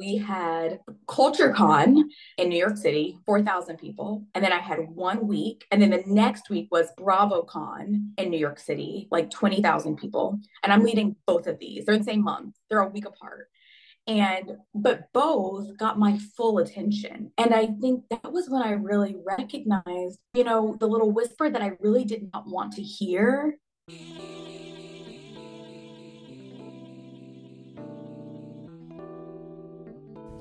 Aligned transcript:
we 0.00 0.16
had 0.16 0.80
CultureCon 1.08 2.04
in 2.38 2.48
New 2.48 2.58
York 2.58 2.78
City, 2.78 3.18
4,000 3.26 3.76
people. 3.76 4.24
And 4.34 4.42
then 4.42 4.50
I 4.50 4.58
had 4.58 4.78
one 4.88 5.26
week. 5.26 5.66
And 5.70 5.82
then 5.82 5.90
the 5.90 6.02
next 6.06 6.48
week 6.48 6.68
was 6.70 6.88
BravoCon 6.98 8.12
in 8.16 8.30
New 8.30 8.38
York 8.38 8.58
City, 8.58 9.08
like 9.10 9.28
20,000 9.28 9.96
people. 9.96 10.40
And 10.62 10.72
I'm 10.72 10.84
leading 10.84 11.16
both 11.26 11.46
of 11.46 11.58
these. 11.58 11.84
They're 11.84 11.96
in 11.96 12.00
the 12.00 12.06
same 12.06 12.24
month, 12.24 12.54
they're 12.70 12.80
a 12.80 12.88
week 12.88 13.04
apart 13.04 13.48
and 14.06 14.56
but 14.74 15.12
both 15.12 15.76
got 15.76 15.98
my 15.98 16.18
full 16.34 16.56
attention 16.56 17.30
and 17.36 17.54
i 17.54 17.66
think 17.82 18.02
that 18.08 18.32
was 18.32 18.48
when 18.48 18.62
i 18.62 18.70
really 18.70 19.14
recognized 19.26 20.18
you 20.32 20.42
know 20.42 20.74
the 20.80 20.88
little 20.88 21.12
whisper 21.12 21.50
that 21.50 21.60
i 21.60 21.72
really 21.80 22.02
did 22.04 22.26
not 22.32 22.48
want 22.48 22.72
to 22.72 22.82
hear 22.82 23.58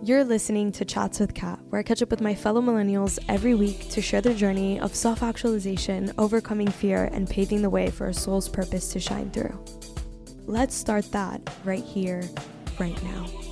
You're 0.01 0.23
listening 0.23 0.71
to 0.73 0.85
Chats 0.85 1.19
with 1.19 1.33
Kat, 1.33 1.59
where 1.69 1.79
I 1.79 1.83
catch 1.83 2.01
up 2.01 2.09
with 2.09 2.21
my 2.21 2.33
fellow 2.33 2.61
millennials 2.61 3.19
every 3.27 3.53
week 3.53 3.89
to 3.89 4.01
share 4.01 4.21
their 4.21 4.33
journey 4.33 4.79
of 4.79 4.95
self 4.95 5.21
actualization, 5.21 6.13
overcoming 6.17 6.69
fear, 6.69 7.09
and 7.11 7.29
paving 7.29 7.61
the 7.61 7.69
way 7.69 7.89
for 7.89 8.07
a 8.07 8.13
soul's 8.13 8.47
purpose 8.47 8.93
to 8.93 8.99
shine 9.01 9.29
through. 9.31 9.59
Let's 10.45 10.73
start 10.73 11.11
that 11.11 11.41
right 11.65 11.83
here, 11.83 12.23
right 12.79 13.03
now. 13.03 13.48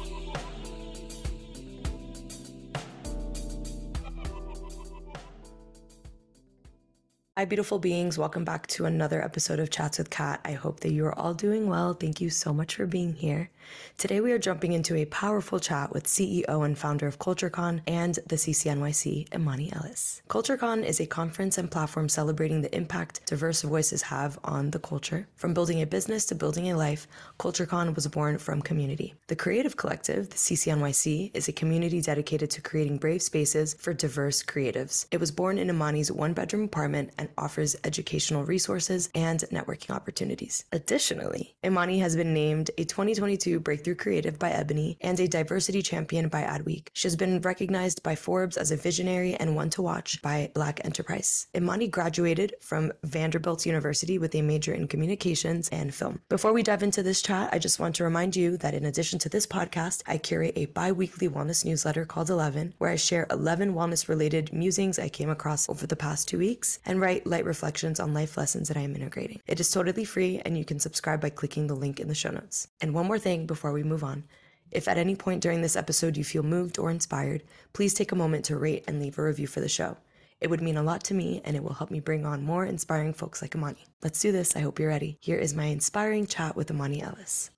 Hi, 7.38 7.46
beautiful 7.46 7.77
beings. 7.77 8.18
Welcome 8.18 8.46
back 8.46 8.66
to 8.66 8.86
another 8.86 9.23
episode 9.23 9.59
of 9.59 9.70
Chats 9.70 10.00
with 10.00 10.09
Kat. 10.09 10.41
I 10.44 10.54
hope 10.54 10.80
that 10.80 10.91
you 10.91 11.05
are 11.05 11.20
all 11.20 11.36
doing 11.36 11.68
well. 11.68 11.94
Thank 11.94 12.20
you 12.20 12.32
so 12.32 12.52
much 12.52 12.73
for 12.73 12.88
being 12.88 13.14
here. 13.14 13.52
Today, 14.00 14.22
we 14.22 14.32
are 14.32 14.40
jumping 14.40 14.72
into 14.72 14.95
a 14.95 15.05
powerful 15.05 15.59
chat 15.59 15.94
with 15.94 16.08
CEO 16.08 16.66
and 16.66 16.76
founder 16.76 17.05
of 17.05 17.20
CultureCon 17.20 17.81
and 17.86 18.18
the 18.28 18.38
CCNYC, 18.38 19.36
Imani 19.36 19.72
Ellis. 19.72 20.23
CultureCon 20.30 20.84
is 20.84 21.00
a 21.00 21.06
conference 21.06 21.59
and 21.59 21.70
platform 21.70 22.09
celebrating 22.09 22.62
the 22.62 22.75
impact 22.75 23.23
diverse 23.28 23.62
voices 23.62 24.02
have 24.03 24.40
on 24.44 24.72
the 24.72 24.80
culture. 24.80 25.28
From 25.36 25.53
building 25.53 25.81
a 25.81 25.86
business 25.86 26.25
to 26.28 26.36
building 26.36 26.72
a 26.72 26.78
life, 26.78 27.08
CultureCon 27.40 27.94
was 27.94 28.08
born 28.08 28.40
from 28.40 28.64
community. 28.64 29.14
The 29.28 29.36
Creative 29.36 29.78
Collective, 29.78 30.30
the 30.30 30.38
CCNYC, 30.38 31.31
is 31.36 31.47
a 31.47 31.53
community 31.53 32.02
dedicated 32.02 32.50
to 32.52 32.62
creating 32.62 32.97
brave 32.97 33.22
spaces 33.22 33.75
for 33.75 33.94
diverse 33.94 34.42
creatives. 34.42 35.06
It 35.12 35.19
was 35.19 35.31
born 35.31 35.58
in 35.59 35.69
Imani's 35.69 36.12
one 36.12 36.34
bedroom 36.34 36.64
apartment 36.64 37.12
and 37.17 37.27
offers 37.38 37.75
educational 37.83 38.44
resources 38.44 39.09
and 39.16 39.42
networking 39.52 39.95
opportunities. 39.95 40.66
Additionally, 40.72 41.56
Imani 41.66 42.00
has 42.00 42.16
been 42.16 42.34
named 42.34 42.72
a 42.78 42.84
2022 42.84 43.59
Breakthrough 43.59 43.95
Creative 43.95 44.38
by 44.38 44.52
Ebony 44.52 44.97
and 45.02 45.19
a 45.19 45.28
Diversity 45.28 45.81
Champion 45.81 46.28
by 46.28 46.44
Adweek. 46.44 46.89
She 46.94 47.08
has 47.08 47.16
been 47.16 47.42
recognized 47.42 48.03
by 48.03 48.16
Forbes 48.16 48.58
as 48.58 48.72
a 48.72 48.78
visionary 48.78 49.36
and 49.36 49.56
one 49.56 49.69
to 49.72 49.81
watch 49.81 50.22
by 50.22 50.52
Black 50.53 50.84
Enterprise. 50.86 51.47
Imani 51.56 51.88
graduated 51.88 52.53
from 52.61 52.92
Vanderbilt 53.03 53.66
University 53.66 54.17
with 54.17 54.36
a 54.36 54.41
major 54.41 54.73
in 54.73 54.88
communications 54.88 55.69
and 55.69 55.94
film. 55.94 56.22
Before 56.30 56.53
we 56.53 56.64
dive 56.64 56.84
into 56.84 57.03
this 57.03 57.22
chat, 57.22 57.50
I 57.52 57.59
just 57.59 57.80
want 57.80 57.95
to 57.95 58.03
remind 58.03 58.36
you 58.36 58.58
that 58.58 58.73
in 58.73 58.86
addition 58.86 59.19
to 59.19 59.30
this 59.30 59.47
podcast, 59.47 60.03
I 60.08 60.17
curate 60.17 60.53
a 60.56 60.66
bi 60.67 60.91
weekly 60.91 61.30
wellness 61.30 61.66
newsletter 61.66 62.06
called 62.06 62.30
11, 62.30 62.73
where 62.78 62.91
I 62.91 62.95
share 62.95 63.28
11 63.31 63.73
wellness 63.73 64.08
related 64.08 64.53
musings 64.53 65.00
I 65.00 65.09
came 65.09 65.30
across 65.30 65.69
over 65.69 65.88
the 65.88 65.95
past 65.95 66.28
two 66.28 66.39
weeks 66.39 66.80
and 66.86 67.02
write 67.02 67.17
light 67.26 67.46
reflections 67.46 68.00
on 68.00 68.14
life 68.14 68.38
lessons 68.38 68.68
that 68.68 68.78
I 68.78 68.82
am 68.82 68.96
integrating. 68.96 69.42
It 69.48 69.60
is 69.60 69.72
totally 69.72 70.06
free 70.06 70.42
and 70.46 70.58
you 70.58 70.66
can 70.66 70.80
subscribe 70.80 71.22
by 71.22 71.30
clicking 71.30 71.68
the 71.68 71.76
link 71.76 72.00
in 72.00 72.08
the 72.08 72.16
show 72.16 72.32
notes. 72.32 72.68
And 72.82 72.94
one 72.94 73.08
more 73.08 73.20
thing 73.20 73.46
before 73.46 73.72
we 73.72 73.84
move 73.84 74.04
on. 74.04 74.24
If 74.72 74.88
at 74.88 74.98
any 74.98 75.16
point 75.16 75.42
during 75.42 75.62
this 75.62 75.76
episode 75.76 76.18
you 76.18 76.24
feel 76.24 76.44
moved 76.44 76.78
or 76.78 76.92
inspired, 76.92 77.44
please 77.74 77.94
take 77.94 78.12
a 78.12 78.16
moment 78.16 78.46
to 78.46 78.58
rate 78.58 78.84
and 78.88 79.00
leave 79.00 79.18
a 79.18 79.24
review 79.24 79.48
for 79.48 79.62
the 79.62 79.70
show. 79.70 79.98
It 80.40 80.50
would 80.50 80.62
mean 80.62 80.78
a 80.78 80.84
lot 80.84 81.04
to 81.06 81.14
me 81.14 81.42
and 81.46 81.56
it 81.56 81.64
will 81.64 81.74
help 81.74 81.90
me 81.90 82.00
bring 82.00 82.26
on 82.26 82.44
more 82.44 82.66
inspiring 82.66 83.14
folks 83.14 83.42
like 83.42 83.56
Imani. 83.56 83.86
Let's 84.03 84.20
do 84.20 84.31
this. 84.31 84.56
I 84.56 84.59
hope 84.59 84.80
you're 84.80 84.90
ready. 84.90 85.18
Here 85.22 85.38
is 85.38 85.56
my 85.56 85.66
inspiring 85.66 86.28
chat 86.28 86.56
with 86.56 86.70
Imani 86.70 87.02
Ellis. 87.02 87.50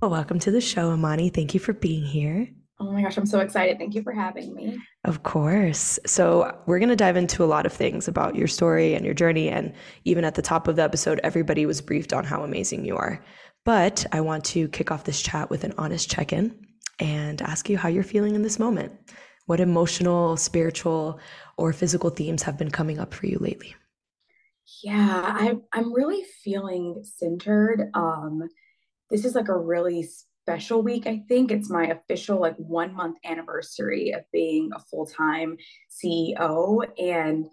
Well, 0.00 0.10
welcome 0.10 0.38
to 0.40 0.50
the 0.50 0.62
show, 0.62 0.94
Imani. 0.94 1.28
Thank 1.28 1.52
you 1.52 1.60
for 1.60 1.74
being 1.74 2.04
here. 2.04 2.48
Oh 2.80 2.90
my 2.90 3.02
gosh, 3.02 3.18
I'm 3.18 3.26
so 3.26 3.40
excited. 3.40 3.78
Thank 3.78 3.94
you 3.94 4.02
for 4.02 4.12
having 4.12 4.54
me. 4.54 4.78
Of 5.04 5.22
course. 5.22 5.98
So, 6.06 6.58
we're 6.66 6.78
going 6.78 6.88
to 6.88 6.96
dive 6.96 7.16
into 7.16 7.44
a 7.44 7.46
lot 7.46 7.66
of 7.66 7.72
things 7.74 8.08
about 8.08 8.34
your 8.34 8.48
story 8.48 8.94
and 8.94 9.04
your 9.04 9.12
journey. 9.12 9.50
And 9.50 9.74
even 10.04 10.24
at 10.24 10.34
the 10.34 10.42
top 10.42 10.66
of 10.66 10.76
the 10.76 10.82
episode, 10.82 11.20
everybody 11.22 11.66
was 11.66 11.82
briefed 11.82 12.14
on 12.14 12.24
how 12.24 12.42
amazing 12.42 12.86
you 12.86 12.96
are. 12.96 13.22
But 13.66 14.06
I 14.12 14.22
want 14.22 14.44
to 14.46 14.68
kick 14.68 14.90
off 14.90 15.04
this 15.04 15.20
chat 15.20 15.50
with 15.50 15.64
an 15.64 15.74
honest 15.76 16.10
check 16.10 16.32
in 16.32 16.58
and 16.98 17.42
ask 17.42 17.68
you 17.68 17.76
how 17.76 17.88
you're 17.88 18.02
feeling 18.02 18.34
in 18.34 18.42
this 18.42 18.58
moment. 18.58 18.92
What 19.44 19.60
emotional, 19.60 20.36
spiritual, 20.36 21.20
or 21.58 21.72
physical 21.72 22.08
themes 22.08 22.42
have 22.44 22.56
been 22.56 22.70
coming 22.70 22.98
up 22.98 23.12
for 23.12 23.26
you 23.26 23.38
lately? 23.38 23.74
Yeah, 24.82 25.22
I, 25.26 25.56
I'm 25.72 25.92
really 25.92 26.24
feeling 26.42 27.02
centered. 27.02 27.90
Um, 27.94 28.48
this 29.10 29.24
is 29.24 29.34
like 29.34 29.48
a 29.48 29.58
really 29.58 30.08
special 30.50 30.82
week. 30.82 31.06
I 31.06 31.22
think 31.28 31.52
it's 31.52 31.70
my 31.70 31.86
official 31.86 32.40
like 32.40 32.56
one 32.56 32.92
month 32.92 33.18
anniversary 33.24 34.10
of 34.10 34.22
being 34.32 34.70
a 34.74 34.80
full 34.90 35.06
time 35.06 35.56
CEO. 35.88 36.84
And 36.98 37.46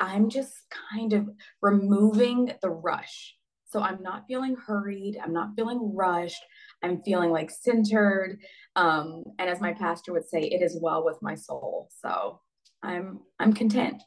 I'm 0.00 0.28
just 0.28 0.54
kind 0.92 1.12
of 1.12 1.28
removing 1.62 2.52
the 2.60 2.70
rush. 2.70 3.36
So 3.66 3.80
I'm 3.80 4.02
not 4.02 4.24
feeling 4.26 4.56
hurried. 4.56 5.16
I'm 5.22 5.32
not 5.32 5.50
feeling 5.54 5.92
rushed. 5.94 6.42
I'm 6.82 7.00
feeling 7.02 7.30
like 7.30 7.52
centered. 7.52 8.40
Um, 8.74 9.22
and 9.38 9.48
as 9.48 9.60
my 9.60 9.72
pastor 9.72 10.12
would 10.12 10.28
say, 10.28 10.40
it 10.40 10.60
is 10.60 10.76
well 10.82 11.04
with 11.04 11.18
my 11.22 11.36
soul. 11.36 11.88
So 12.02 12.40
I'm 12.82 13.20
I'm 13.38 13.52
content. 13.52 14.02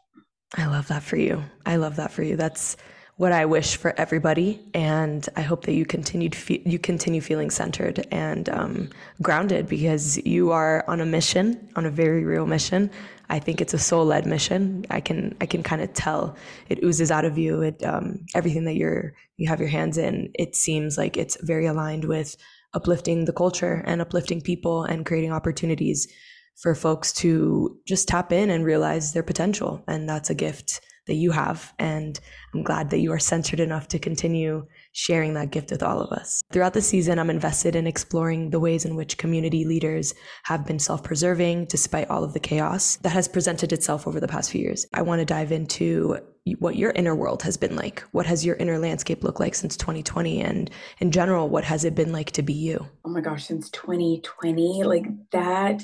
I 0.57 0.65
love 0.65 0.87
that 0.89 1.03
for 1.03 1.15
you. 1.15 1.41
I 1.65 1.77
love 1.77 1.95
that 1.95 2.11
for 2.11 2.23
you. 2.23 2.35
That's 2.35 2.75
what 3.17 3.31
I 3.31 3.45
wish 3.45 3.75
for 3.75 3.93
everybody, 3.97 4.59
and 4.73 5.27
I 5.35 5.41
hope 5.41 5.65
that 5.65 5.73
you 5.73 5.85
continued 5.85 6.33
fe- 6.33 6.63
you 6.65 6.79
continue 6.79 7.21
feeling 7.21 7.51
centered 7.51 8.07
and 8.11 8.49
um, 8.49 8.89
grounded 9.21 9.67
because 9.67 10.17
you 10.25 10.51
are 10.51 10.83
on 10.87 10.99
a 10.99 11.05
mission, 11.05 11.69
on 11.75 11.85
a 11.85 11.91
very 11.91 12.23
real 12.23 12.47
mission. 12.47 12.89
I 13.29 13.39
think 13.39 13.61
it's 13.61 13.73
a 13.73 13.79
soul 13.79 14.05
led 14.05 14.25
mission. 14.25 14.85
I 14.89 14.99
can 14.99 15.35
I 15.39 15.45
can 15.45 15.61
kind 15.61 15.81
of 15.81 15.93
tell 15.93 16.35
it 16.69 16.83
oozes 16.83 17.11
out 17.11 17.25
of 17.25 17.37
you. 17.37 17.61
It 17.61 17.83
um, 17.85 18.25
everything 18.33 18.65
that 18.65 18.75
you're 18.75 19.13
you 19.37 19.47
have 19.47 19.59
your 19.59 19.69
hands 19.69 19.97
in. 19.97 20.31
It 20.33 20.55
seems 20.55 20.97
like 20.97 21.15
it's 21.15 21.37
very 21.41 21.67
aligned 21.67 22.05
with 22.05 22.35
uplifting 22.73 23.25
the 23.25 23.33
culture 23.33 23.83
and 23.85 24.01
uplifting 24.01 24.41
people 24.41 24.83
and 24.83 25.05
creating 25.05 25.31
opportunities 25.31 26.07
for 26.61 26.73
folks 26.73 27.13
to 27.13 27.77
just 27.87 28.07
tap 28.07 28.31
in 28.31 28.49
and 28.49 28.65
realize 28.65 29.13
their 29.13 29.23
potential, 29.23 29.83
and 29.87 30.09
that's 30.09 30.31
a 30.31 30.35
gift 30.35 30.81
that 31.07 31.15
you 31.15 31.31
have. 31.31 31.73
And 31.77 32.19
I'm 32.53 32.63
glad 32.63 32.91
that 32.91 32.99
you 32.99 33.11
are 33.11 33.19
centered 33.19 33.59
enough 33.59 33.87
to 33.89 33.99
continue 33.99 34.67
sharing 34.91 35.33
that 35.33 35.51
gift 35.51 35.71
with 35.71 35.81
all 35.81 35.99
of 35.99 36.11
us. 36.11 36.41
Throughout 36.51 36.73
the 36.73 36.81
season, 36.81 37.17
I'm 37.17 37.29
invested 37.29 37.75
in 37.75 37.87
exploring 37.87 38.51
the 38.51 38.59
ways 38.59 38.85
in 38.85 38.95
which 38.95 39.17
community 39.17 39.65
leaders 39.65 40.13
have 40.43 40.65
been 40.65 40.79
self 40.79 41.03
preserving 41.03 41.65
despite 41.65 42.09
all 42.09 42.23
of 42.23 42.33
the 42.33 42.39
chaos 42.39 42.97
that 42.97 43.13
has 43.13 43.27
presented 43.27 43.73
itself 43.73 44.07
over 44.07 44.19
the 44.19 44.27
past 44.27 44.51
few 44.51 44.61
years. 44.61 44.85
I 44.93 45.01
want 45.01 45.19
to 45.19 45.25
dive 45.25 45.51
into 45.51 46.19
what 46.59 46.75
your 46.75 46.91
inner 46.91 47.15
world 47.15 47.41
has 47.43 47.55
been 47.55 47.75
like. 47.75 48.01
What 48.11 48.25
has 48.25 48.45
your 48.45 48.57
inner 48.57 48.77
landscape 48.77 49.23
looked 49.23 49.39
like 49.39 49.55
since 49.55 49.77
2020? 49.77 50.41
And 50.41 50.69
in 50.99 51.09
general, 51.11 51.47
what 51.49 51.63
has 51.63 51.85
it 51.85 51.95
been 51.95 52.11
like 52.11 52.31
to 52.31 52.41
be 52.41 52.53
you? 52.53 52.85
Oh 53.05 53.09
my 53.09 53.21
gosh, 53.21 53.45
since 53.45 53.69
2020, 53.69 54.83
like 54.83 55.05
that, 55.31 55.81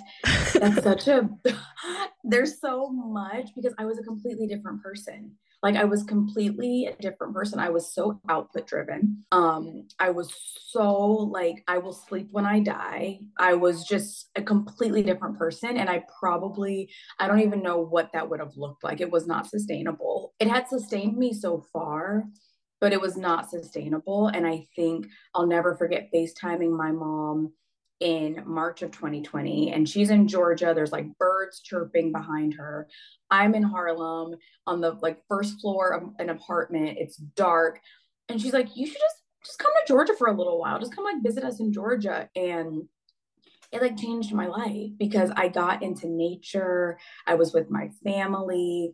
that's 0.54 0.84
such 0.84 1.08
a, 1.08 1.30
there's 2.24 2.60
so 2.60 2.90
much 2.90 3.56
because 3.56 3.74
I 3.78 3.86
was 3.86 3.98
a 3.98 4.04
completely 4.04 4.48
different 4.48 4.84
person 4.84 5.32
like 5.62 5.76
i 5.76 5.84
was 5.84 6.04
completely 6.04 6.86
a 6.86 7.02
different 7.02 7.34
person. 7.34 7.60
I 7.60 7.70
was 7.70 7.94
so 7.94 8.20
output 8.30 8.68
driven. 8.68 9.24
Um 9.32 9.88
i 10.00 10.10
was 10.10 10.34
so 10.68 11.04
like 11.06 11.64
i 11.68 11.78
will 11.78 11.94
sleep 11.94 12.30
when 12.32 12.46
i 12.46 12.60
die. 12.60 13.20
I 13.38 13.54
was 13.56 13.84
just 13.84 14.30
a 14.36 14.42
completely 14.42 15.04
different 15.04 15.38
person 15.38 15.78
and 15.78 15.90
i 15.90 16.04
probably 16.20 16.90
i 17.20 17.28
don't 17.28 17.42
even 17.42 17.62
know 17.62 17.80
what 17.80 18.12
that 18.14 18.30
would 18.30 18.40
have 18.40 18.58
looked 18.58 18.84
like. 18.84 19.02
It 19.02 19.12
was 19.12 19.28
not 19.28 19.48
sustainable. 19.48 20.34
It 20.40 20.48
had 20.48 20.68
sustained 20.68 21.18
me 21.18 21.34
so 21.34 21.66
far 21.74 22.26
but 22.82 22.94
it 22.94 23.02
was 23.02 23.18
not 23.18 23.50
sustainable 23.50 24.28
and 24.28 24.48
i 24.48 24.66
think 24.74 25.06
i'll 25.36 25.46
never 25.46 25.76
forget 25.76 26.10
facetiming 26.14 26.72
my 26.72 26.92
mom 26.92 27.52
in 28.00 28.42
March 28.46 28.82
of 28.82 28.92
2020 28.92 29.72
and 29.74 29.88
she's 29.88 30.10
in 30.10 30.28
Georgia. 30.28 30.72
There's 30.74 30.92
like 30.92 31.08
birds 31.40 31.62
chirping 31.62 32.12
behind 32.12 32.54
her. 32.56 32.88
I'm 33.32 33.56
in 33.56 33.64
Harlem 33.64 34.36
on 34.68 34.82
the 34.82 34.92
like 35.02 35.22
first 35.28 35.60
floor 35.62 35.94
of 35.94 36.04
an 36.20 36.30
apartment. 36.30 36.98
It's 37.00 37.16
dark. 37.16 37.80
And 38.28 38.42
she's 38.42 38.54
like, 38.54 38.76
"You 38.76 38.86
should 38.88 38.98
just 39.00 39.16
just 39.46 39.60
come 39.60 39.72
to 39.72 39.88
Georgia 39.88 40.14
for 40.18 40.28
a 40.28 40.38
little 40.38 40.60
while. 40.60 40.80
Just 40.80 40.96
come 40.96 41.06
like 41.06 41.24
visit 41.24 41.44
us 41.44 41.60
in 41.60 41.72
Georgia." 41.72 42.30
And 42.36 42.84
it 43.72 43.82
like 43.82 43.98
changed 43.98 44.34
my 44.34 44.48
life 44.48 44.92
because 44.98 45.32
I 45.36 45.48
got 45.48 45.84
into 45.84 46.08
nature. 46.08 46.98
I 47.28 47.36
was 47.36 47.54
with 47.54 47.70
my 47.70 47.90
family. 48.04 48.94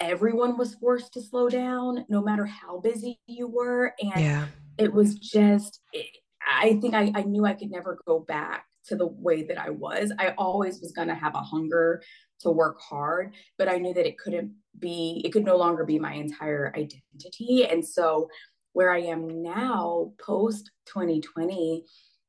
everyone 0.00 0.56
was 0.56 0.74
forced 0.76 1.12
to 1.12 1.20
slow 1.20 1.48
down 1.48 2.04
no 2.08 2.22
matter 2.22 2.46
how 2.46 2.78
busy 2.78 3.18
you 3.26 3.48
were 3.48 3.92
and 4.00 4.20
yeah. 4.24 4.46
it 4.78 4.92
was 4.92 5.16
just 5.16 5.80
it, 5.92 6.06
i 6.46 6.78
think 6.80 6.94
I, 6.94 7.10
I 7.16 7.22
knew 7.22 7.44
i 7.44 7.52
could 7.54 7.72
never 7.72 7.98
go 8.06 8.20
back 8.20 8.67
to 8.88 8.96
the 8.96 9.06
way 9.06 9.42
that 9.42 9.58
i 9.58 9.70
was. 9.70 10.12
I 10.18 10.34
always 10.38 10.80
was 10.80 10.92
going 10.92 11.08
to 11.08 11.14
have 11.14 11.34
a 11.34 11.40
hunger 11.40 12.02
to 12.40 12.50
work 12.50 12.80
hard 12.80 13.34
but 13.56 13.68
i 13.68 13.78
knew 13.78 13.94
that 13.94 14.06
it 14.06 14.18
couldn't 14.18 14.52
be 14.78 15.20
it 15.24 15.32
could 15.32 15.44
no 15.44 15.56
longer 15.56 15.84
be 15.84 15.98
my 15.98 16.12
entire 16.14 16.72
identity. 16.76 17.66
And 17.68 17.84
so 17.84 18.28
where 18.72 18.92
i 18.92 18.98
am 18.98 19.42
now 19.42 20.12
post 20.24 20.70
2020 20.86 21.84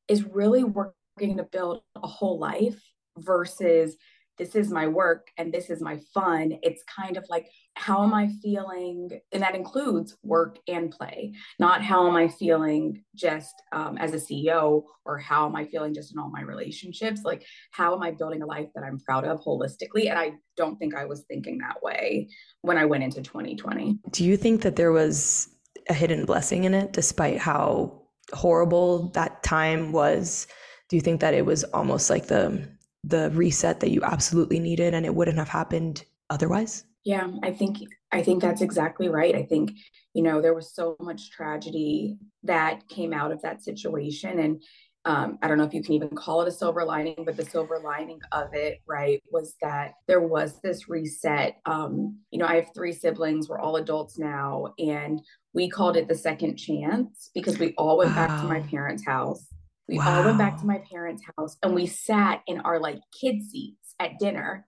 is 0.08 0.24
really 0.24 0.64
working 0.64 1.36
to 1.36 1.44
build 1.44 1.82
a 1.96 2.06
whole 2.06 2.38
life 2.38 2.80
versus 3.18 3.96
this 4.40 4.54
is 4.54 4.70
my 4.70 4.88
work 4.88 5.28
and 5.36 5.52
this 5.52 5.68
is 5.68 5.82
my 5.82 6.00
fun. 6.14 6.58
It's 6.62 6.82
kind 6.84 7.18
of 7.18 7.26
like, 7.28 7.50
how 7.74 8.02
am 8.02 8.14
I 8.14 8.30
feeling? 8.42 9.20
And 9.32 9.42
that 9.42 9.54
includes 9.54 10.16
work 10.22 10.56
and 10.66 10.90
play, 10.90 11.34
not 11.58 11.84
how 11.84 12.08
am 12.08 12.16
I 12.16 12.28
feeling 12.28 13.04
just 13.14 13.52
um, 13.72 13.98
as 13.98 14.14
a 14.14 14.16
CEO 14.16 14.84
or 15.04 15.18
how 15.18 15.44
am 15.44 15.56
I 15.56 15.66
feeling 15.66 15.92
just 15.92 16.12
in 16.14 16.18
all 16.18 16.30
my 16.30 16.40
relationships? 16.40 17.20
Like, 17.22 17.44
how 17.70 17.94
am 17.94 18.02
I 18.02 18.12
building 18.12 18.40
a 18.40 18.46
life 18.46 18.68
that 18.74 18.82
I'm 18.82 18.98
proud 18.98 19.26
of 19.26 19.40
holistically? 19.40 20.08
And 20.08 20.18
I 20.18 20.32
don't 20.56 20.78
think 20.78 20.94
I 20.94 21.04
was 21.04 21.24
thinking 21.28 21.58
that 21.58 21.82
way 21.82 22.30
when 22.62 22.78
I 22.78 22.86
went 22.86 23.04
into 23.04 23.20
2020. 23.20 23.98
Do 24.10 24.24
you 24.24 24.38
think 24.38 24.62
that 24.62 24.76
there 24.76 24.92
was 24.92 25.50
a 25.90 25.92
hidden 25.92 26.24
blessing 26.24 26.64
in 26.64 26.72
it, 26.72 26.94
despite 26.94 27.36
how 27.36 28.04
horrible 28.32 29.10
that 29.10 29.42
time 29.42 29.92
was? 29.92 30.46
Do 30.88 30.96
you 30.96 31.02
think 31.02 31.20
that 31.20 31.34
it 31.34 31.44
was 31.44 31.62
almost 31.64 32.08
like 32.08 32.28
the 32.28 32.66
the 33.04 33.30
reset 33.30 33.80
that 33.80 33.90
you 33.90 34.02
absolutely 34.02 34.60
needed 34.60 34.94
and 34.94 35.06
it 35.06 35.14
wouldn't 35.14 35.38
have 35.38 35.48
happened 35.48 36.04
otherwise? 36.28 36.84
Yeah, 37.04 37.28
I 37.42 37.52
think 37.52 37.78
I 38.12 38.22
think 38.22 38.42
that's 38.42 38.60
exactly 38.60 39.08
right. 39.08 39.34
I 39.34 39.44
think, 39.44 39.72
you 40.12 40.22
know, 40.22 40.42
there 40.42 40.54
was 40.54 40.74
so 40.74 40.96
much 41.00 41.30
tragedy 41.30 42.18
that 42.42 42.86
came 42.88 43.12
out 43.12 43.32
of 43.32 43.40
that 43.42 43.62
situation 43.62 44.38
and 44.38 44.62
um, 45.06 45.38
I 45.40 45.48
don't 45.48 45.56
know 45.56 45.64
if 45.64 45.72
you 45.72 45.82
can 45.82 45.94
even 45.94 46.10
call 46.10 46.42
it 46.42 46.48
a 46.48 46.52
silver 46.52 46.84
lining, 46.84 47.22
but 47.24 47.34
the 47.34 47.44
silver 47.44 47.80
lining 47.82 48.20
of 48.32 48.52
it, 48.52 48.82
right, 48.86 49.22
was 49.32 49.54
that 49.62 49.94
there 50.06 50.20
was 50.20 50.60
this 50.60 50.90
reset. 50.90 51.56
Um, 51.64 52.18
you 52.30 52.38
know, 52.38 52.44
I 52.44 52.56
have 52.56 52.74
three 52.74 52.92
siblings, 52.92 53.48
we're 53.48 53.60
all 53.60 53.76
adults 53.76 54.18
now, 54.18 54.74
and 54.78 55.22
we 55.54 55.70
called 55.70 55.96
it 55.96 56.06
the 56.06 56.14
second 56.14 56.56
chance 56.56 57.30
because 57.34 57.58
we 57.58 57.72
all 57.78 57.96
went 57.96 58.14
wow. 58.14 58.26
back 58.26 58.40
to 58.42 58.46
my 58.46 58.60
parents' 58.60 59.06
house 59.06 59.46
we 59.90 59.98
wow. 59.98 60.18
all 60.18 60.24
went 60.24 60.38
back 60.38 60.58
to 60.60 60.66
my 60.66 60.80
parents' 60.90 61.22
house 61.36 61.56
and 61.62 61.74
we 61.74 61.86
sat 61.86 62.42
in 62.46 62.60
our 62.60 62.78
like 62.78 63.00
kid 63.20 63.42
seats 63.42 63.94
at 63.98 64.18
dinner, 64.20 64.66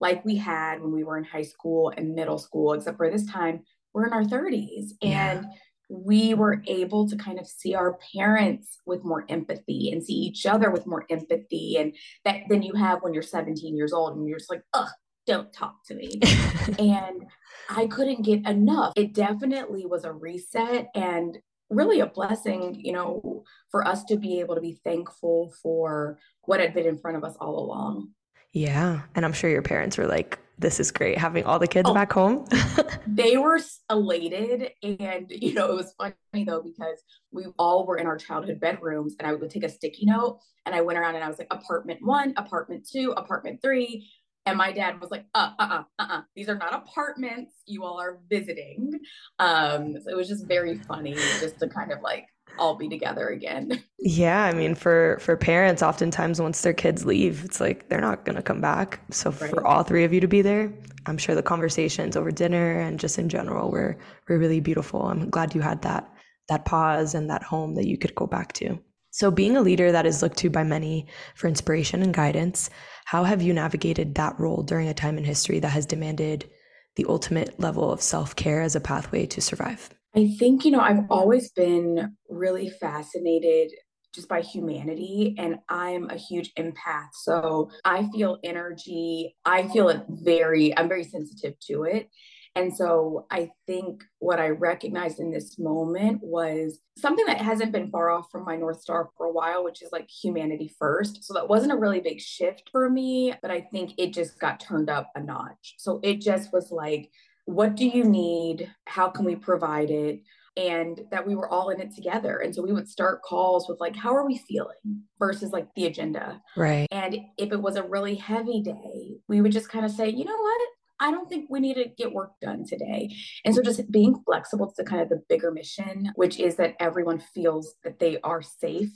like 0.00 0.24
we 0.24 0.36
had 0.36 0.82
when 0.82 0.92
we 0.92 1.04
were 1.04 1.16
in 1.16 1.24
high 1.24 1.42
school 1.42 1.92
and 1.96 2.14
middle 2.14 2.38
school, 2.38 2.72
except 2.72 2.96
for 2.96 3.08
this 3.08 3.24
time 3.24 3.62
we're 3.92 4.06
in 4.06 4.12
our 4.12 4.24
30s. 4.24 4.90
And 5.00 5.46
we 5.88 6.34
were 6.34 6.62
able 6.66 7.08
to 7.08 7.16
kind 7.16 7.38
of 7.38 7.46
see 7.46 7.74
our 7.74 7.98
parents 8.16 8.78
with 8.84 9.04
more 9.04 9.24
empathy 9.28 9.92
and 9.92 10.02
see 10.02 10.14
each 10.14 10.44
other 10.44 10.70
with 10.70 10.86
more 10.86 11.04
empathy. 11.08 11.76
And 11.78 11.94
that 12.24 12.42
than 12.48 12.62
you 12.62 12.72
have 12.74 13.02
when 13.02 13.14
you're 13.14 13.22
17 13.22 13.76
years 13.76 13.92
old 13.92 14.16
and 14.16 14.26
you're 14.26 14.38
just 14.38 14.50
like, 14.50 14.62
ugh, 14.72 14.88
don't 15.26 15.52
talk 15.52 15.84
to 15.86 15.94
me. 15.94 16.20
and 16.80 17.26
I 17.70 17.86
couldn't 17.86 18.22
get 18.22 18.46
enough. 18.48 18.94
It 18.96 19.14
definitely 19.14 19.86
was 19.86 20.04
a 20.04 20.12
reset. 20.12 20.88
And 20.96 21.38
really 21.70 22.00
a 22.00 22.06
blessing, 22.06 22.78
you 22.82 22.92
know, 22.92 23.44
for 23.70 23.86
us 23.86 24.04
to 24.04 24.16
be 24.16 24.40
able 24.40 24.54
to 24.54 24.60
be 24.60 24.78
thankful 24.84 25.52
for 25.62 26.18
what 26.42 26.60
had 26.60 26.74
been 26.74 26.86
in 26.86 26.98
front 26.98 27.16
of 27.16 27.24
us 27.24 27.36
all 27.40 27.58
along. 27.58 28.10
Yeah. 28.52 29.02
And 29.14 29.24
I'm 29.24 29.32
sure 29.32 29.50
your 29.50 29.62
parents 29.62 29.98
were 29.98 30.06
like, 30.06 30.38
this 30.58 30.78
is 30.78 30.92
great 30.92 31.18
having 31.18 31.44
all 31.44 31.58
the 31.58 31.66
kids 31.66 31.88
oh, 31.90 31.94
back 31.94 32.12
home. 32.12 32.46
they 33.06 33.36
were 33.36 33.58
elated. 33.90 34.70
And, 34.82 35.26
you 35.28 35.54
know, 35.54 35.72
it 35.72 35.74
was 35.74 35.94
funny 35.98 36.44
though, 36.44 36.62
because 36.62 37.02
we 37.32 37.46
all 37.58 37.84
were 37.86 37.98
in 37.98 38.06
our 38.06 38.16
childhood 38.16 38.60
bedrooms 38.60 39.16
and 39.18 39.26
I 39.26 39.34
would 39.34 39.50
take 39.50 39.64
a 39.64 39.68
sticky 39.68 40.06
note 40.06 40.38
and 40.66 40.74
I 40.74 40.80
went 40.80 40.98
around 40.98 41.16
and 41.16 41.24
I 41.24 41.28
was 41.28 41.38
like, 41.38 41.48
apartment 41.50 42.00
one, 42.02 42.34
apartment 42.36 42.88
two, 42.90 43.12
apartment 43.16 43.60
three. 43.62 44.08
And 44.46 44.58
my 44.58 44.72
dad 44.72 45.00
was 45.00 45.10
like, 45.10 45.24
uh, 45.34 45.50
uh, 45.58 45.62
uh, 45.62 45.82
uh, 45.98 46.06
uh, 46.10 46.20
these 46.36 46.48
are 46.48 46.56
not 46.56 46.74
apartments. 46.74 47.54
You 47.66 47.84
all 47.84 47.98
are 47.98 48.18
visiting. 48.28 49.00
Um, 49.38 49.96
so 50.02 50.10
it 50.10 50.16
was 50.16 50.28
just 50.28 50.46
very 50.46 50.76
funny 50.76 51.14
just 51.14 51.58
to 51.60 51.68
kind 51.68 51.92
of 51.92 52.02
like 52.02 52.26
all 52.58 52.76
be 52.76 52.88
together 52.88 53.28
again. 53.28 53.82
Yeah, 54.06 54.44
I 54.44 54.52
mean, 54.52 54.74
for 54.74 55.16
for 55.18 55.34
parents, 55.34 55.82
oftentimes 55.82 56.38
once 56.38 56.60
their 56.60 56.74
kids 56.74 57.06
leave, 57.06 57.42
it's 57.42 57.58
like 57.58 57.88
they're 57.88 58.02
not 58.02 58.26
gonna 58.26 58.42
come 58.42 58.60
back. 58.60 59.00
So 59.10 59.30
right. 59.30 59.48
for 59.48 59.66
all 59.66 59.82
three 59.82 60.04
of 60.04 60.12
you 60.12 60.20
to 60.20 60.28
be 60.28 60.42
there, 60.42 60.70
I'm 61.06 61.16
sure 61.16 61.34
the 61.34 61.42
conversations 61.42 62.14
over 62.14 62.30
dinner 62.30 62.80
and 62.80 63.00
just 63.00 63.18
in 63.18 63.30
general 63.30 63.70
were 63.70 63.96
were 64.28 64.38
really 64.38 64.60
beautiful. 64.60 65.06
I'm 65.06 65.30
glad 65.30 65.54
you 65.54 65.62
had 65.62 65.80
that 65.82 66.06
that 66.50 66.66
pause 66.66 67.14
and 67.14 67.30
that 67.30 67.42
home 67.42 67.76
that 67.76 67.86
you 67.86 67.96
could 67.96 68.14
go 68.14 68.26
back 68.26 68.52
to. 68.54 68.78
So 69.14 69.30
being 69.30 69.56
a 69.56 69.62
leader 69.62 69.92
that 69.92 70.06
is 70.06 70.22
looked 70.22 70.38
to 70.38 70.50
by 70.50 70.64
many 70.64 71.06
for 71.36 71.46
inspiration 71.46 72.02
and 72.02 72.12
guidance, 72.12 72.68
how 73.04 73.22
have 73.22 73.42
you 73.42 73.52
navigated 73.52 74.16
that 74.16 74.40
role 74.40 74.64
during 74.64 74.88
a 74.88 74.92
time 74.92 75.18
in 75.18 75.22
history 75.22 75.60
that 75.60 75.68
has 75.68 75.86
demanded 75.86 76.50
the 76.96 77.06
ultimate 77.08 77.60
level 77.60 77.92
of 77.92 78.02
self 78.02 78.34
care 78.34 78.60
as 78.60 78.74
a 78.74 78.80
pathway 78.80 79.24
to 79.26 79.40
survive? 79.40 79.88
I 80.16 80.34
think, 80.36 80.64
you 80.64 80.72
know, 80.72 80.80
I've 80.80 81.04
always 81.10 81.52
been 81.52 82.16
really 82.28 82.70
fascinated 82.70 83.70
just 84.12 84.28
by 84.28 84.40
humanity 84.40 85.36
and 85.38 85.60
I'm 85.68 86.10
a 86.10 86.16
huge 86.16 86.52
empath. 86.54 87.10
So 87.12 87.70
I 87.84 88.08
feel 88.12 88.38
energy. 88.42 89.36
I 89.44 89.68
feel 89.68 89.90
it 89.90 90.02
very, 90.08 90.76
I'm 90.76 90.88
very 90.88 91.04
sensitive 91.04 91.54
to 91.68 91.84
it. 91.84 92.10
And 92.56 92.74
so 92.74 93.26
I 93.30 93.50
think 93.66 94.04
what 94.20 94.38
I 94.38 94.48
recognized 94.48 95.18
in 95.18 95.32
this 95.32 95.58
moment 95.58 96.20
was 96.22 96.78
something 96.96 97.26
that 97.26 97.40
hasn't 97.40 97.72
been 97.72 97.90
far 97.90 98.10
off 98.10 98.30
from 98.30 98.44
my 98.44 98.56
North 98.56 98.80
Star 98.80 99.10
for 99.16 99.26
a 99.26 99.32
while, 99.32 99.64
which 99.64 99.82
is 99.82 99.90
like 99.90 100.08
humanity 100.08 100.72
first. 100.78 101.24
So 101.24 101.34
that 101.34 101.48
wasn't 101.48 101.72
a 101.72 101.76
really 101.76 102.00
big 102.00 102.20
shift 102.20 102.70
for 102.70 102.88
me, 102.88 103.34
but 103.42 103.50
I 103.50 103.62
think 103.72 103.94
it 103.98 104.12
just 104.12 104.38
got 104.38 104.60
turned 104.60 104.88
up 104.88 105.10
a 105.16 105.20
notch. 105.20 105.74
So 105.78 106.00
it 106.04 106.20
just 106.20 106.52
was 106.52 106.70
like, 106.70 107.10
what 107.46 107.74
do 107.74 107.86
you 107.86 108.04
need? 108.04 108.72
How 108.86 109.08
can 109.08 109.24
we 109.24 109.36
provide 109.36 109.90
it? 109.90 110.20
and 110.56 111.00
that 111.10 111.26
we 111.26 111.34
were 111.34 111.48
all 111.48 111.70
in 111.70 111.80
it 111.80 111.94
together. 111.94 112.38
And 112.38 112.54
so 112.54 112.62
we 112.62 112.72
would 112.72 112.88
start 112.88 113.22
calls 113.22 113.68
with 113.68 113.80
like, 113.80 113.96
how 113.96 114.14
are 114.14 114.24
we 114.24 114.38
feeling 114.38 115.02
versus 115.18 115.52
like 115.52 115.66
the 115.74 115.86
agenda. 115.86 116.40
Right. 116.56 116.86
And 116.90 117.16
if 117.38 117.52
it 117.52 117.60
was 117.60 117.76
a 117.76 117.82
really 117.82 118.14
heavy 118.14 118.62
day, 118.62 119.16
we 119.28 119.40
would 119.40 119.52
just 119.52 119.68
kind 119.68 119.84
of 119.84 119.90
say, 119.90 120.08
you 120.08 120.24
know 120.24 120.36
what? 120.36 120.60
I 121.00 121.10
don't 121.10 121.28
think 121.28 121.50
we 121.50 121.60
need 121.60 121.74
to 121.74 121.86
get 121.86 122.12
work 122.12 122.32
done 122.40 122.64
today. 122.64 123.14
And 123.44 123.54
so 123.54 123.62
just 123.62 123.90
being 123.90 124.22
flexible 124.24 124.72
to 124.76 124.84
kind 124.84 125.02
of 125.02 125.08
the 125.08 125.22
bigger 125.28 125.50
mission, 125.50 126.12
which 126.14 126.38
is 126.38 126.56
that 126.56 126.76
everyone 126.78 127.18
feels 127.18 127.74
that 127.84 127.98
they 127.98 128.20
are 128.20 128.42
safe 128.42 128.92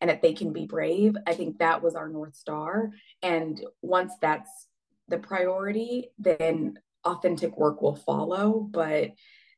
and 0.00 0.10
that 0.10 0.22
they 0.22 0.32
can 0.32 0.52
be 0.52 0.66
brave. 0.66 1.16
I 1.26 1.34
think 1.34 1.58
that 1.58 1.82
was 1.82 1.94
our 1.94 2.08
North 2.08 2.34
Star. 2.34 2.90
And 3.22 3.64
once 3.80 4.12
that's 4.20 4.50
the 5.08 5.18
priority, 5.18 6.10
then 6.18 6.78
authentic 7.04 7.56
work 7.56 7.80
will 7.80 7.96
follow. 7.96 8.68
But 8.70 9.12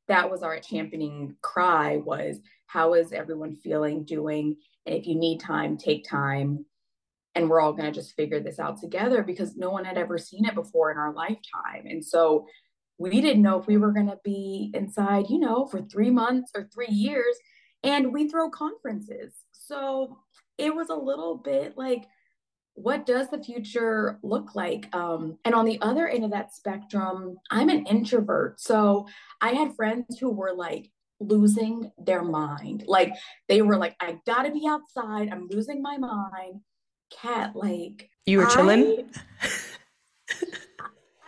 that 0.09 0.30
was 0.30 0.42
our 0.42 0.59
championing 0.61 1.37
cry 1.42 1.97
was 1.97 2.38
how 2.66 2.95
is 2.95 3.12
everyone 3.12 3.57
feeling, 3.57 4.04
doing? 4.04 4.57
And 4.87 4.95
if 4.95 5.07
you 5.07 5.14
need 5.14 5.40
time, 5.40 5.76
take 5.76 6.09
time 6.09 6.66
and 7.38 7.49
we're 7.49 7.61
all 7.61 7.73
going 7.73 7.90
to 7.90 7.92
just 7.92 8.16
figure 8.16 8.40
this 8.40 8.59
out 8.59 8.80
together 8.80 9.23
because 9.23 9.57
no 9.57 9.71
one 9.71 9.85
had 9.85 9.97
ever 9.97 10.18
seen 10.18 10.45
it 10.45 10.57
before 10.57 10.90
in 10.90 10.99
our 10.99 11.14
lifetime. 11.14 11.87
And 11.87 12.04
so 12.04 12.47
we 12.99 13.21
didn't 13.21 13.42
know 13.42 13.61
if 13.61 13.68
we 13.68 13.76
were 13.76 13.92
going 13.92 14.09
to 14.09 14.18
be 14.25 14.73
inside, 14.75 15.26
you 15.30 15.38
know, 15.38 15.64
for 15.66 15.80
three 15.83 16.11
months 16.11 16.50
or 16.57 16.68
three 16.75 16.90
years. 16.90 17.37
And 17.85 18.12
we 18.12 18.28
throw 18.28 18.50
conferences. 18.50 19.35
So 19.52 20.18
it 20.59 20.75
was 20.75 20.88
a 20.88 20.97
little 20.97 21.37
bit 21.37 21.78
like, 21.78 22.07
what 22.75 23.07
does 23.07 23.30
the 23.30 23.42
future 23.42 24.18
look 24.25 24.57
like? 24.57 24.92
Um, 24.92 25.38
and 25.45 25.54
on 25.54 25.64
the 25.64 25.80
other 25.80 26.09
end 26.09 26.25
of 26.25 26.33
that 26.33 26.54
spectrum, 26.54 27.37
I'm 27.52 27.68
an 27.68 27.87
introvert. 27.87 28.61
So 28.61 29.07
I 29.40 29.50
had 29.50 29.76
friends 29.76 30.18
who 30.18 30.30
were 30.30 30.52
like, 30.52 30.90
losing 31.21 31.90
their 31.99 32.23
mind. 32.23 32.85
Like 32.87 33.12
they 33.49 33.61
were 33.61 33.76
like, 33.76 33.97
I 33.99 34.21
gotta 34.25 34.52
be 34.52 34.68
outside. 34.68 35.28
I'm 35.30 35.49
losing 35.50 35.83
my 35.83 35.97
mind. 35.97 36.61
Kat, 37.11 37.55
like 37.55 38.11
you 38.27 38.38
were 38.38 38.47
chilling. 38.47 39.09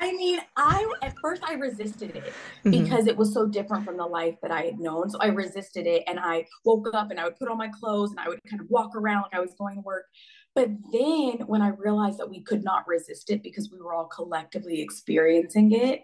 I, 0.01 0.13
mean, 0.13 0.41
I 0.57 0.93
at 1.03 1.15
first 1.23 1.43
I 1.45 1.55
resisted 1.55 2.17
it 2.17 2.33
mm-hmm. 2.65 2.71
because 2.71 3.07
it 3.07 3.17
was 3.17 3.33
so 3.33 3.47
different 3.47 3.85
from 3.85 3.97
the 3.97 4.07
life 4.07 4.37
that 4.43 4.51
I 4.51 4.63
had 4.63 4.79
known. 4.79 5.11
So 5.11 5.19
I 5.21 5.27
resisted 5.27 5.87
it 5.87 6.05
and 6.07 6.19
I 6.19 6.47
woke 6.65 6.89
up 6.95 7.11
and 7.11 7.19
I 7.21 7.25
would 7.25 7.37
put 7.37 7.49
on 7.49 7.59
my 7.59 7.69
clothes 7.69 8.11
and 8.11 8.21
I 8.21 8.29
would 8.29 8.41
kind 8.49 8.61
of 8.61 8.69
walk 8.71 8.95
around 8.95 9.23
like 9.23 9.35
I 9.35 9.41
was 9.41 9.55
going 9.59 9.77
to 9.77 9.83
work. 9.83 10.05
But 10.55 10.71
then 10.93 11.47
when 11.47 11.63
I 11.63 11.69
realized 11.69 12.19
that 12.19 12.29
we 12.29 12.43
could 12.43 12.65
not 12.65 12.87
resist 12.89 13.31
it 13.31 13.43
because 13.43 13.71
we 13.71 13.81
were 13.81 13.95
all 13.95 14.07
collectively 14.07 14.81
experiencing 14.81 15.73
it, 15.73 16.03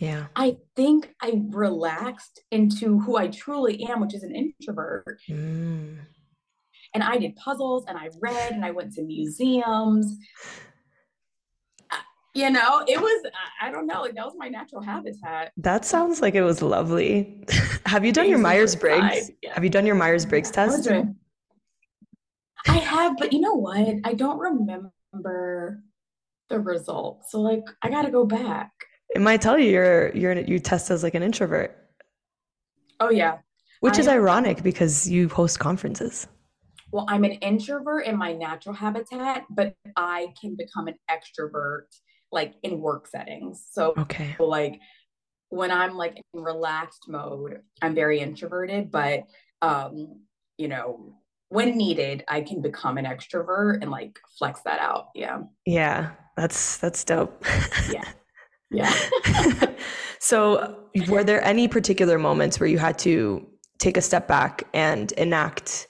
yeah. 0.00 0.26
I 0.36 0.58
think 0.76 1.14
I 1.22 1.40
relaxed 1.48 2.42
into 2.50 2.98
who 3.00 3.16
I 3.16 3.28
truly 3.28 3.82
am, 3.84 4.00
which 4.00 4.14
is 4.14 4.22
an 4.22 4.34
introvert. 4.34 5.18
Mm 5.28 5.98
and 6.96 7.04
I 7.04 7.18
did 7.18 7.36
puzzles 7.36 7.84
and 7.88 7.98
I 7.98 8.08
read 8.20 8.52
and 8.52 8.64
I 8.64 8.70
went 8.70 8.94
to 8.94 9.02
museums. 9.02 10.16
you 12.34 12.48
know, 12.48 12.82
it 12.88 12.98
was, 12.98 13.30
I 13.60 13.70
don't 13.70 13.86
know, 13.86 14.00
like 14.00 14.14
that 14.14 14.24
was 14.24 14.34
my 14.38 14.48
natural 14.48 14.80
habitat. 14.80 15.52
That 15.58 15.84
sounds 15.84 16.22
like 16.22 16.34
it 16.34 16.42
was 16.42 16.62
lovely. 16.62 17.44
Have 17.84 18.02
you 18.06 18.12
done 18.12 18.30
your 18.30 18.38
Myers 18.38 18.74
Briggs? 18.74 19.30
Yeah. 19.42 19.52
Have 19.52 19.62
you 19.62 19.68
done 19.68 19.84
your 19.84 19.94
Myers 19.94 20.24
Briggs 20.24 20.50
yeah, 20.54 20.64
test? 20.64 20.88
I 22.66 22.78
have, 22.78 23.18
but 23.18 23.30
you 23.34 23.40
know 23.40 23.54
what? 23.54 23.86
I 24.04 24.14
don't 24.14 24.38
remember 24.38 25.82
the 26.48 26.58
results. 26.58 27.30
So 27.30 27.42
like 27.42 27.62
I 27.82 27.90
gotta 27.90 28.10
go 28.10 28.24
back. 28.24 28.70
It 29.14 29.20
might 29.20 29.42
tell 29.42 29.58
you 29.58 29.70
you're 29.70 30.16
you're 30.16 30.40
you 30.40 30.58
test 30.60 30.90
as 30.90 31.02
like 31.02 31.14
an 31.14 31.22
introvert. 31.22 31.76
Oh 33.00 33.10
yeah. 33.10 33.38
Which 33.80 33.98
I 33.98 34.00
is 34.00 34.08
ironic 34.08 34.62
because 34.62 35.08
you 35.08 35.28
host 35.28 35.58
conferences. 35.58 36.26
Well, 36.92 37.06
I'm 37.08 37.24
an 37.24 37.32
introvert 37.32 38.06
in 38.06 38.16
my 38.16 38.32
natural 38.32 38.74
habitat, 38.74 39.44
but 39.50 39.74
I 39.96 40.28
can 40.40 40.56
become 40.56 40.88
an 40.88 40.94
extrovert 41.10 41.84
like 42.32 42.54
in 42.62 42.80
work 42.80 43.06
settings. 43.06 43.66
So 43.70 43.94
okay. 43.98 44.36
like 44.38 44.80
when 45.48 45.70
I'm 45.70 45.96
like 45.96 46.20
in 46.34 46.40
relaxed 46.42 47.04
mode, 47.08 47.60
I'm 47.82 47.94
very 47.94 48.20
introverted, 48.20 48.90
but 48.90 49.24
um, 49.62 50.20
you 50.58 50.68
know, 50.68 51.14
when 51.48 51.76
needed, 51.76 52.24
I 52.28 52.40
can 52.40 52.60
become 52.60 52.98
an 52.98 53.04
extrovert 53.04 53.82
and 53.82 53.90
like 53.90 54.18
flex 54.38 54.60
that 54.64 54.80
out. 54.80 55.08
Yeah. 55.14 55.42
Yeah. 55.64 56.10
That's 56.36 56.76
that's 56.78 57.04
dope. 57.04 57.44
yeah. 57.90 58.04
Yeah. 58.68 58.92
so, 60.18 60.88
were 61.06 61.22
there 61.22 61.40
any 61.44 61.68
particular 61.68 62.18
moments 62.18 62.58
where 62.58 62.68
you 62.68 62.78
had 62.78 62.98
to 62.98 63.46
take 63.78 63.96
a 63.96 64.00
step 64.00 64.26
back 64.26 64.64
and 64.74 65.12
enact 65.12 65.86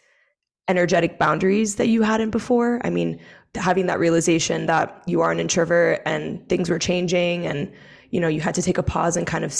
energetic 0.68 1.18
boundaries 1.18 1.76
that 1.76 1.88
you 1.88 2.02
hadn't 2.02 2.30
before? 2.30 2.80
I 2.84 2.90
mean, 2.90 3.20
having 3.54 3.86
that 3.86 3.98
realization 3.98 4.66
that 4.66 5.02
you 5.06 5.20
are 5.20 5.32
an 5.32 5.40
introvert 5.40 6.02
and 6.04 6.46
things 6.48 6.68
were 6.68 6.78
changing 6.78 7.46
and 7.46 7.72
you 8.10 8.20
know, 8.20 8.28
you 8.28 8.40
had 8.40 8.54
to 8.54 8.62
take 8.62 8.78
a 8.78 8.82
pause 8.82 9.16
and 9.16 9.26
kind 9.26 9.44
of 9.44 9.54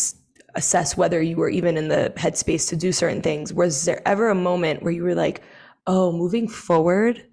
assess 0.54 0.96
whether 0.96 1.20
you 1.20 1.36
were 1.36 1.48
even 1.48 1.76
in 1.76 1.88
the 1.88 2.12
headspace 2.16 2.68
to 2.68 2.76
do 2.76 2.92
certain 2.92 3.20
things. 3.20 3.52
Was 3.52 3.84
there 3.84 4.06
ever 4.06 4.28
a 4.28 4.34
moment 4.34 4.82
where 4.82 4.92
you 4.92 5.02
were 5.02 5.16
like, 5.16 5.42
"Oh, 5.86 6.12
moving 6.12 6.48
forward, 6.48 7.26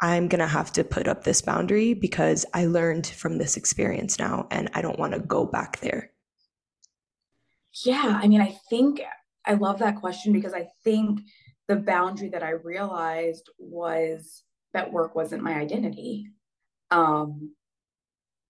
I'm 0.00 0.28
going 0.28 0.40
to 0.40 0.46
have 0.46 0.72
to 0.72 0.84
put 0.84 1.08
up 1.08 1.24
this 1.24 1.42
boundary 1.42 1.94
because 1.94 2.46
I 2.54 2.66
learned 2.66 3.06
from 3.06 3.38
this 3.38 3.56
experience 3.56 4.18
now 4.18 4.46
and 4.50 4.70
I 4.74 4.82
don't 4.82 4.98
want 4.98 5.12
to 5.12 5.20
go 5.20 5.44
back 5.44 5.80
there? 5.80 6.10
Yeah, 7.84 8.18
I 8.20 8.26
mean, 8.26 8.40
I 8.40 8.56
think 8.70 9.00
I 9.46 9.54
love 9.54 9.78
that 9.80 9.96
question 9.96 10.32
because 10.32 10.54
I 10.54 10.68
think 10.84 11.20
the 11.70 11.76
boundary 11.76 12.30
that 12.30 12.42
I 12.42 12.50
realized 12.50 13.48
was 13.56 14.42
that 14.74 14.92
work 14.92 15.14
wasn't 15.14 15.44
my 15.44 15.54
identity. 15.54 16.26
Um, 16.90 17.54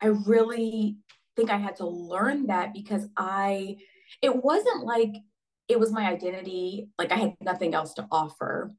I 0.00 0.07
really 0.07 0.97
think 1.37 1.50
I 1.50 1.59
had 1.59 1.77
to 1.77 1.87
learn 1.87 2.47
that 2.47 2.73
because 2.73 3.07
I, 3.19 3.77
it 4.23 4.43
wasn't 4.43 4.87
like 4.87 5.12
it 5.69 5.79
was 5.79 5.93
my 5.93 6.09
identity, 6.11 6.89
like 6.99 7.12
I 7.12 7.17
had 7.17 7.37
nothing 7.43 7.75
else 7.75 7.93
to 7.95 8.09
offer. 8.11 8.73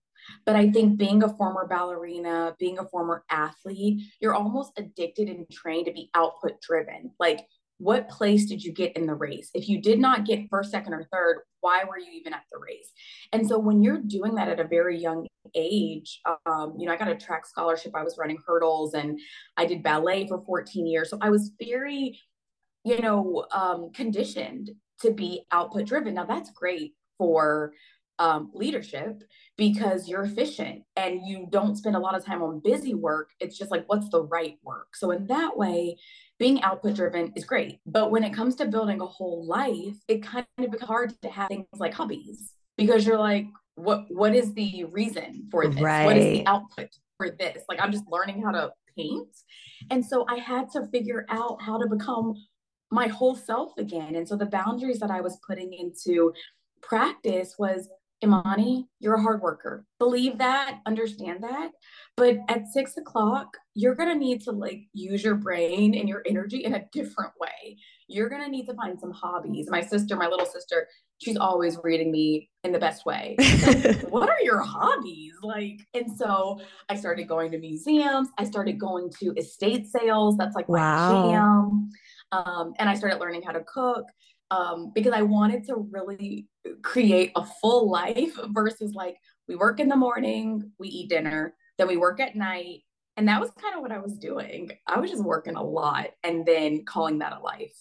But 0.47 0.55
I 0.55 0.71
think 0.71 0.97
being 0.97 1.21
a 1.21 1.29
former 1.29 1.67
ballerina, 1.67 2.55
being 2.57 2.79
a 2.79 2.85
former 2.85 3.23
athlete, 3.29 4.01
you're 4.19 4.33
almost 4.33 4.71
addicted 4.75 5.29
and 5.29 5.47
trained 5.51 5.85
to 5.85 5.93
be 5.93 6.09
output 6.15 6.59
driven. 6.61 7.11
Like, 7.19 7.45
what 7.81 8.09
place 8.09 8.45
did 8.45 8.63
you 8.63 8.71
get 8.71 8.95
in 8.95 9.07
the 9.07 9.15
race? 9.15 9.49
If 9.55 9.67
you 9.67 9.81
did 9.81 9.99
not 9.99 10.25
get 10.25 10.47
first, 10.51 10.69
second, 10.69 10.93
or 10.93 11.07
third, 11.11 11.39
why 11.61 11.83
were 11.83 11.97
you 11.97 12.11
even 12.11 12.31
at 12.31 12.43
the 12.51 12.59
race? 12.59 12.91
And 13.33 13.47
so 13.47 13.57
when 13.57 13.81
you're 13.81 13.97
doing 13.97 14.35
that 14.35 14.49
at 14.49 14.59
a 14.59 14.67
very 14.67 14.99
young 14.99 15.25
age, 15.55 16.21
um, 16.45 16.75
you 16.77 16.85
know, 16.85 16.93
I 16.93 16.97
got 16.97 17.07
a 17.07 17.15
track 17.15 17.47
scholarship. 17.47 17.93
I 17.95 18.03
was 18.03 18.19
running 18.19 18.37
hurdles 18.45 18.93
and 18.93 19.19
I 19.57 19.65
did 19.65 19.81
ballet 19.81 20.27
for 20.27 20.43
14 20.45 20.85
years. 20.85 21.09
So 21.09 21.17
I 21.21 21.31
was 21.31 21.51
very, 21.59 22.19
you 22.83 22.99
know, 22.99 23.45
um, 23.51 23.89
conditioned 23.93 24.69
to 25.01 25.11
be 25.11 25.47
output 25.51 25.87
driven. 25.87 26.13
Now 26.13 26.25
that's 26.25 26.51
great 26.51 26.93
for 27.17 27.73
um, 28.21 28.51
leadership 28.53 29.23
because 29.57 30.07
you're 30.07 30.21
efficient 30.21 30.83
and 30.95 31.21
you 31.25 31.47
don't 31.49 31.75
spend 31.75 31.95
a 31.95 31.99
lot 31.99 32.15
of 32.15 32.23
time 32.23 32.43
on 32.43 32.61
busy 32.63 32.93
work. 32.93 33.31
It's 33.39 33.57
just 33.57 33.71
like, 33.71 33.83
what's 33.87 34.09
the 34.09 34.21
right 34.21 34.59
work? 34.63 34.95
So, 34.95 35.09
in 35.09 35.25
that 35.25 35.57
way, 35.57 35.97
being 36.37 36.61
output 36.61 36.95
driven 36.95 37.33
is 37.35 37.45
great. 37.45 37.79
But 37.87 38.11
when 38.11 38.23
it 38.23 38.31
comes 38.31 38.55
to 38.57 38.67
building 38.67 39.01
a 39.01 39.07
whole 39.07 39.43
life, 39.47 39.97
it 40.07 40.21
kind 40.21 40.45
of 40.59 40.69
becomes 40.69 40.87
hard 40.87 41.21
to 41.23 41.29
have 41.29 41.47
things 41.47 41.65
like 41.79 41.95
hobbies 41.95 42.53
because 42.77 43.07
you're 43.07 43.17
like, 43.17 43.47
what 43.73 44.05
what 44.09 44.35
is 44.35 44.53
the 44.53 44.85
reason 44.91 45.47
for 45.49 45.67
this? 45.67 45.81
Right. 45.81 46.05
What 46.05 46.17
is 46.17 46.37
the 46.37 46.45
output 46.45 46.89
for 47.17 47.31
this? 47.31 47.63
Like 47.67 47.81
I'm 47.81 47.91
just 47.91 48.05
learning 48.07 48.43
how 48.43 48.51
to 48.51 48.71
paint. 48.95 49.35
And 49.89 50.05
so 50.05 50.25
I 50.29 50.35
had 50.35 50.69
to 50.73 50.85
figure 50.91 51.25
out 51.29 51.59
how 51.59 51.79
to 51.79 51.89
become 51.89 52.35
my 52.91 53.07
whole 53.07 53.35
self 53.35 53.71
again. 53.79 54.15
And 54.15 54.27
so 54.27 54.35
the 54.35 54.45
boundaries 54.45 54.99
that 54.99 55.09
I 55.09 55.21
was 55.21 55.39
putting 55.47 55.73
into 55.73 56.33
practice 56.81 57.55
was 57.57 57.89
Imani, 58.23 58.87
you're 58.99 59.15
a 59.15 59.21
hard 59.21 59.41
worker. 59.41 59.85
Believe 59.99 60.37
that, 60.37 60.79
understand 60.85 61.43
that. 61.43 61.71
But 62.17 62.37
at 62.49 62.67
six 62.67 62.97
o'clock, 62.97 63.57
you're 63.73 63.95
going 63.95 64.09
to 64.09 64.15
need 64.15 64.41
to 64.41 64.51
like 64.51 64.81
use 64.93 65.23
your 65.23 65.35
brain 65.35 65.95
and 65.95 66.07
your 66.07 66.21
energy 66.25 66.63
in 66.63 66.75
a 66.75 66.85
different 66.91 67.31
way. 67.39 67.77
You're 68.07 68.29
going 68.29 68.43
to 68.43 68.49
need 68.49 68.65
to 68.67 68.73
find 68.75 68.99
some 68.99 69.11
hobbies. 69.11 69.69
My 69.69 69.81
sister, 69.81 70.15
my 70.15 70.27
little 70.27 70.45
sister, 70.45 70.87
she's 71.17 71.37
always 71.37 71.77
reading 71.83 72.11
me 72.11 72.49
in 72.63 72.71
the 72.71 72.79
best 72.79 73.05
way. 73.05 73.37
Like, 73.61 74.01
what 74.09 74.29
are 74.29 74.41
your 74.41 74.61
hobbies? 74.61 75.33
Like, 75.41 75.79
and 75.93 76.11
so 76.15 76.59
I 76.89 76.95
started 76.95 77.27
going 77.27 77.51
to 77.51 77.57
museums. 77.57 78.29
I 78.37 78.43
started 78.43 78.79
going 78.79 79.11
to 79.19 79.33
estate 79.37 79.87
sales. 79.87 80.37
That's 80.37 80.55
like 80.55 80.67
wow. 80.67 81.13
my 81.13 81.31
jam. 81.31 81.89
Um, 82.31 82.73
and 82.77 82.89
I 82.89 82.95
started 82.95 83.19
learning 83.19 83.43
how 83.43 83.51
to 83.53 83.61
cook 83.61 84.05
um, 84.51 84.91
because 84.93 85.13
I 85.13 85.21
wanted 85.21 85.65
to 85.67 85.87
really 85.91 86.47
create 86.81 87.31
a 87.35 87.45
full 87.45 87.89
life 87.89 88.37
versus 88.49 88.93
like 88.93 89.17
we 89.47 89.55
work 89.55 89.79
in 89.79 89.89
the 89.89 89.95
morning, 89.95 90.71
we 90.79 90.87
eat 90.87 91.09
dinner, 91.09 91.55
then 91.77 91.87
we 91.87 91.97
work 91.97 92.19
at 92.19 92.35
night. 92.35 92.83
And 93.17 93.27
that 93.27 93.41
was 93.41 93.51
kind 93.61 93.75
of 93.75 93.81
what 93.81 93.91
I 93.91 93.99
was 93.99 94.17
doing. 94.17 94.71
I 94.87 94.99
was 94.99 95.11
just 95.11 95.23
working 95.23 95.55
a 95.55 95.63
lot 95.63 96.11
and 96.23 96.45
then 96.45 96.85
calling 96.85 97.19
that 97.19 97.33
a 97.33 97.39
life. 97.39 97.75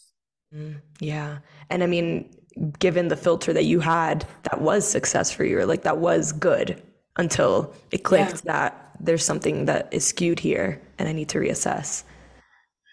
Mm, 0.55 0.81
yeah. 0.99 1.39
And 1.71 1.85
I 1.85 1.87
mean, 1.87 2.31
given 2.79 3.09
the 3.09 3.17
filter 3.17 3.53
that 3.53 3.65
you 3.65 3.79
had, 3.81 4.27
that 4.43 4.61
was 4.61 4.87
success 4.89 5.31
for 5.31 5.45
you, 5.45 5.59
or 5.59 5.67
like 5.67 5.83
that 5.83 5.99
was 5.99 6.33
good 6.33 6.83
until 7.17 7.73
it 7.93 8.03
clicked 8.03 8.43
yeah. 8.45 8.53
that 8.53 8.91
there's 9.01 9.25
something 9.25 9.65
that 9.67 9.89
is 9.93 10.07
skewed 10.07 10.39
here 10.39 10.81
and 10.99 11.09
I 11.09 11.13
need 11.13 11.29
to 11.31 11.39
reassess. 11.39 12.05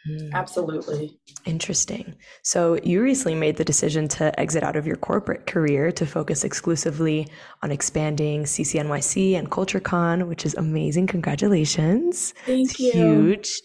Mm. 0.09 0.33
Absolutely. 0.33 1.19
Interesting. 1.45 2.15
So, 2.43 2.77
you 2.83 3.01
recently 3.01 3.35
made 3.35 3.57
the 3.57 3.65
decision 3.65 4.07
to 4.09 4.37
exit 4.39 4.63
out 4.63 4.75
of 4.75 4.87
your 4.87 4.95
corporate 4.95 5.47
career 5.47 5.91
to 5.93 6.05
focus 6.05 6.43
exclusively 6.43 7.27
on 7.63 7.71
expanding 7.71 8.43
CCNYC 8.43 9.37
and 9.37 9.49
CultureCon, 9.49 10.27
which 10.27 10.45
is 10.45 10.55
amazing. 10.55 11.07
Congratulations. 11.07 12.33
Thank 12.45 12.71
it's 12.71 12.79
you. 12.79 12.91
Huge. 12.91 13.61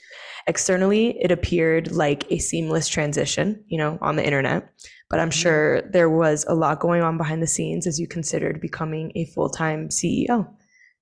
Externally, 0.46 1.16
it 1.20 1.30
appeared 1.30 1.92
like 1.92 2.24
a 2.30 2.38
seamless 2.38 2.88
transition, 2.88 3.62
you 3.68 3.78
know, 3.78 3.98
on 4.00 4.16
the 4.16 4.24
internet. 4.24 4.68
But 5.08 5.20
I'm 5.20 5.30
mm-hmm. 5.30 5.38
sure 5.38 5.82
there 5.82 6.10
was 6.10 6.44
a 6.48 6.54
lot 6.54 6.80
going 6.80 7.02
on 7.02 7.18
behind 7.18 7.42
the 7.42 7.46
scenes 7.46 7.86
as 7.86 8.00
you 8.00 8.08
considered 8.08 8.60
becoming 8.60 9.12
a 9.14 9.26
full 9.26 9.50
time 9.50 9.88
CEO. 9.88 10.48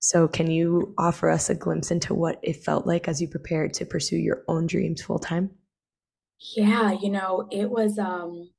So, 0.01 0.27
can 0.27 0.51
you 0.51 0.95
offer 0.97 1.29
us 1.29 1.51
a 1.51 1.55
glimpse 1.55 1.91
into 1.91 2.15
what 2.15 2.41
it 2.43 2.65
felt 2.65 2.87
like 2.87 3.07
as 3.07 3.21
you 3.21 3.29
prepared 3.29 3.75
to 3.75 3.85
pursue 3.85 4.17
your 4.17 4.43
own 4.49 4.67
dreams 4.67 5.03
full 5.03 5.19
time? 5.19 5.51
Yeah, 6.57 6.93
you 6.93 7.11
know, 7.11 7.47
it 7.51 7.71
was 7.71 7.99
um, 7.99 8.51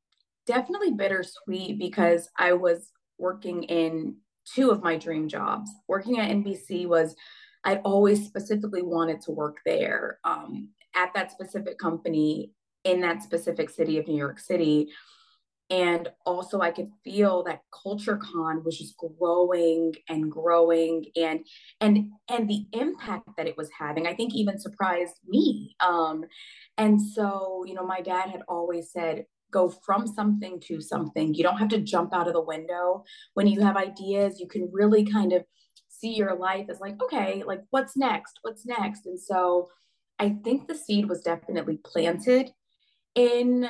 definitely 0.45 0.91
bittersweet 0.91 1.79
because 1.79 2.29
I 2.37 2.53
was 2.53 2.91
working 3.17 3.63
in 3.63 4.17
two 4.53 4.69
of 4.69 4.83
my 4.83 4.97
dream 4.97 5.27
jobs. 5.27 5.71
Working 5.87 6.19
at 6.19 6.29
NBC 6.29 6.87
was, 6.87 7.15
I'd 7.63 7.81
always 7.83 8.23
specifically 8.23 8.83
wanted 8.83 9.21
to 9.21 9.31
work 9.31 9.57
there 9.65 10.19
um, 10.23 10.69
at 10.95 11.11
that 11.15 11.31
specific 11.31 11.79
company 11.79 12.51
in 12.83 13.01
that 13.01 13.23
specific 13.23 13.71
city 13.71 13.97
of 13.97 14.07
New 14.07 14.17
York 14.17 14.39
City 14.39 14.89
and 15.71 16.09
also 16.25 16.59
i 16.59 16.69
could 16.69 16.91
feel 17.03 17.43
that 17.43 17.61
Culture 17.83 18.17
Con 18.17 18.63
was 18.63 18.77
just 18.77 18.95
growing 18.97 19.93
and 20.09 20.29
growing 20.29 21.05
and 21.15 21.39
and 21.79 22.09
and 22.29 22.47
the 22.47 22.65
impact 22.73 23.29
that 23.37 23.47
it 23.47 23.57
was 23.57 23.69
having 23.79 24.05
i 24.05 24.13
think 24.13 24.35
even 24.35 24.59
surprised 24.59 25.15
me. 25.27 25.75
Um 25.79 26.25
and 26.77 27.01
so 27.01 27.63
you 27.65 27.73
know 27.73 27.85
my 27.85 28.01
dad 28.01 28.29
had 28.29 28.41
always 28.47 28.91
said 28.91 29.25
go 29.51 29.67
from 29.67 30.07
something 30.07 30.61
to 30.61 30.79
something. 30.79 31.33
You 31.33 31.43
don't 31.43 31.57
have 31.57 31.67
to 31.69 31.81
jump 31.81 32.13
out 32.13 32.29
of 32.29 32.33
the 32.33 32.41
window. 32.41 33.03
When 33.33 33.47
you 33.47 33.61
have 33.61 33.77
ideas 33.77 34.39
you 34.39 34.47
can 34.47 34.69
really 34.71 35.05
kind 35.05 35.33
of 35.33 35.43
see 35.87 36.13
your 36.13 36.35
life 36.35 36.67
as 36.69 36.79
like 36.79 37.01
okay 37.01 37.43
like 37.43 37.61
what's 37.69 37.95
next? 37.97 38.39
What's 38.41 38.65
next? 38.65 39.05
And 39.05 39.19
so 39.19 39.69
i 40.19 40.29
think 40.43 40.67
the 40.67 40.75
seed 40.75 41.09
was 41.09 41.21
definitely 41.21 41.79
planted 41.83 42.51
in 43.15 43.67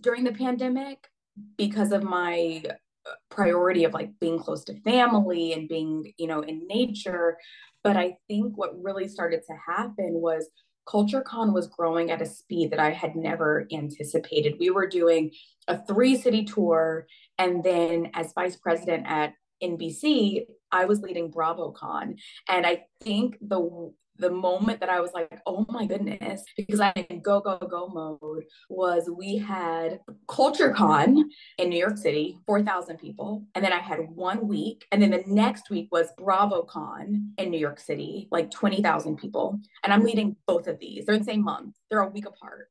during 0.00 0.24
the 0.24 0.32
pandemic 0.32 1.08
because 1.56 1.92
of 1.92 2.02
my 2.02 2.62
uh, 2.66 3.10
priority 3.30 3.84
of 3.84 3.94
like 3.94 4.10
being 4.20 4.38
close 4.38 4.64
to 4.64 4.80
family 4.82 5.52
and 5.52 5.68
being 5.68 6.12
you 6.18 6.26
know 6.26 6.40
in 6.40 6.66
nature 6.66 7.36
but 7.82 7.96
i 7.96 8.14
think 8.28 8.56
what 8.56 8.80
really 8.82 9.08
started 9.08 9.40
to 9.46 9.54
happen 9.66 10.12
was 10.12 10.48
CultureCon 10.88 11.52
was 11.52 11.68
growing 11.68 12.10
at 12.10 12.22
a 12.22 12.26
speed 12.26 12.72
that 12.72 12.80
I 12.80 12.90
had 12.90 13.14
never 13.14 13.66
anticipated. 13.72 14.56
We 14.58 14.70
were 14.70 14.88
doing 14.88 15.30
a 15.68 15.80
three 15.86 16.16
city 16.16 16.44
tour. 16.44 17.06
And 17.38 17.62
then, 17.62 18.10
as 18.14 18.32
vice 18.34 18.56
president 18.56 19.06
at 19.06 19.34
NBC, 19.62 20.46
I 20.72 20.86
was 20.86 21.00
leading 21.00 21.30
BravoCon. 21.30 22.16
And 22.48 22.66
I 22.66 22.84
think 23.00 23.36
the 23.40 23.92
the 24.22 24.30
moment 24.30 24.80
that 24.80 24.88
I 24.88 25.00
was 25.00 25.10
like, 25.12 25.40
oh 25.46 25.66
my 25.68 25.84
goodness, 25.84 26.44
because 26.56 26.80
I'm 26.80 26.92
in 27.10 27.20
go, 27.20 27.40
go, 27.40 27.58
go 27.58 27.88
mode 27.88 28.44
was 28.70 29.10
we 29.14 29.36
had 29.36 30.00
CultureCon 30.28 31.24
in 31.58 31.68
New 31.68 31.78
York 31.78 31.98
City, 31.98 32.38
4,000 32.46 32.98
people. 32.98 33.44
And 33.54 33.64
then 33.64 33.72
I 33.72 33.80
had 33.80 33.98
one 34.08 34.46
week. 34.46 34.86
And 34.92 35.02
then 35.02 35.10
the 35.10 35.24
next 35.26 35.70
week 35.70 35.88
was 35.90 36.12
BravoCon 36.18 37.32
in 37.36 37.50
New 37.50 37.58
York 37.58 37.80
City, 37.80 38.28
like 38.30 38.50
20,000 38.50 39.16
people. 39.16 39.60
And 39.82 39.92
I'm 39.92 40.04
leading 40.04 40.36
both 40.46 40.68
of 40.68 40.78
these. 40.78 41.04
They're 41.04 41.16
in 41.16 41.22
the 41.22 41.26
same 41.26 41.42
month, 41.42 41.74
they're 41.90 42.00
a 42.00 42.08
week 42.08 42.26
apart 42.26 42.68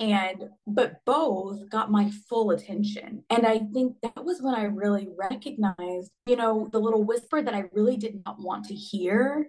and 0.00 0.48
but 0.66 1.04
both 1.04 1.68
got 1.70 1.88
my 1.88 2.10
full 2.28 2.50
attention 2.50 3.22
and 3.30 3.46
i 3.46 3.60
think 3.72 3.94
that 4.02 4.24
was 4.24 4.42
when 4.42 4.52
i 4.52 4.64
really 4.64 5.06
recognized 5.16 6.10
you 6.26 6.34
know 6.34 6.68
the 6.72 6.80
little 6.80 7.04
whisper 7.04 7.40
that 7.40 7.54
i 7.54 7.64
really 7.72 7.96
did 7.96 8.20
not 8.26 8.40
want 8.40 8.64
to 8.64 8.74
hear 8.74 9.48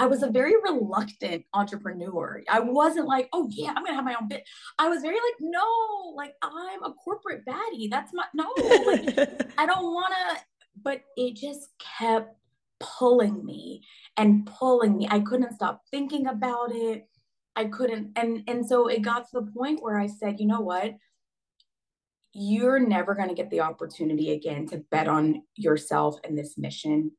I 0.00 0.06
was 0.06 0.22
a 0.22 0.30
very 0.30 0.54
reluctant 0.62 1.44
entrepreneur. 1.52 2.42
I 2.48 2.60
wasn't 2.60 3.06
like, 3.06 3.28
oh 3.34 3.50
yeah, 3.52 3.74
I'm 3.76 3.84
gonna 3.84 3.96
have 3.96 4.04
my 4.04 4.16
own 4.18 4.28
bit. 4.28 4.48
I 4.78 4.88
was 4.88 5.02
very 5.02 5.16
like, 5.16 5.34
no, 5.40 6.14
like 6.16 6.32
I'm 6.40 6.82
a 6.82 6.94
corporate 6.94 7.44
baddie. 7.44 7.90
That's 7.90 8.10
my 8.14 8.24
no, 8.32 8.50
like 8.86 9.52
I 9.58 9.66
don't 9.66 9.92
wanna, 9.92 10.40
but 10.82 11.02
it 11.18 11.36
just 11.36 11.68
kept 11.98 12.34
pulling 12.80 13.44
me 13.44 13.82
and 14.16 14.46
pulling 14.46 14.96
me. 14.96 15.06
I 15.10 15.20
couldn't 15.20 15.52
stop 15.52 15.82
thinking 15.90 16.28
about 16.28 16.74
it. 16.74 17.06
I 17.54 17.66
couldn't, 17.66 18.12
and 18.16 18.42
and 18.48 18.66
so 18.66 18.88
it 18.88 19.02
got 19.02 19.28
to 19.28 19.40
the 19.40 19.52
point 19.52 19.82
where 19.82 20.00
I 20.00 20.06
said, 20.06 20.40
you 20.40 20.46
know 20.46 20.62
what? 20.62 20.94
You're 22.32 22.78
never 22.78 23.14
gonna 23.14 23.34
get 23.34 23.50
the 23.50 23.60
opportunity 23.60 24.30
again 24.30 24.66
to 24.68 24.78
bet 24.78 25.08
on 25.08 25.42
yourself 25.56 26.16
and 26.24 26.38
this 26.38 26.56
mission. 26.56 27.12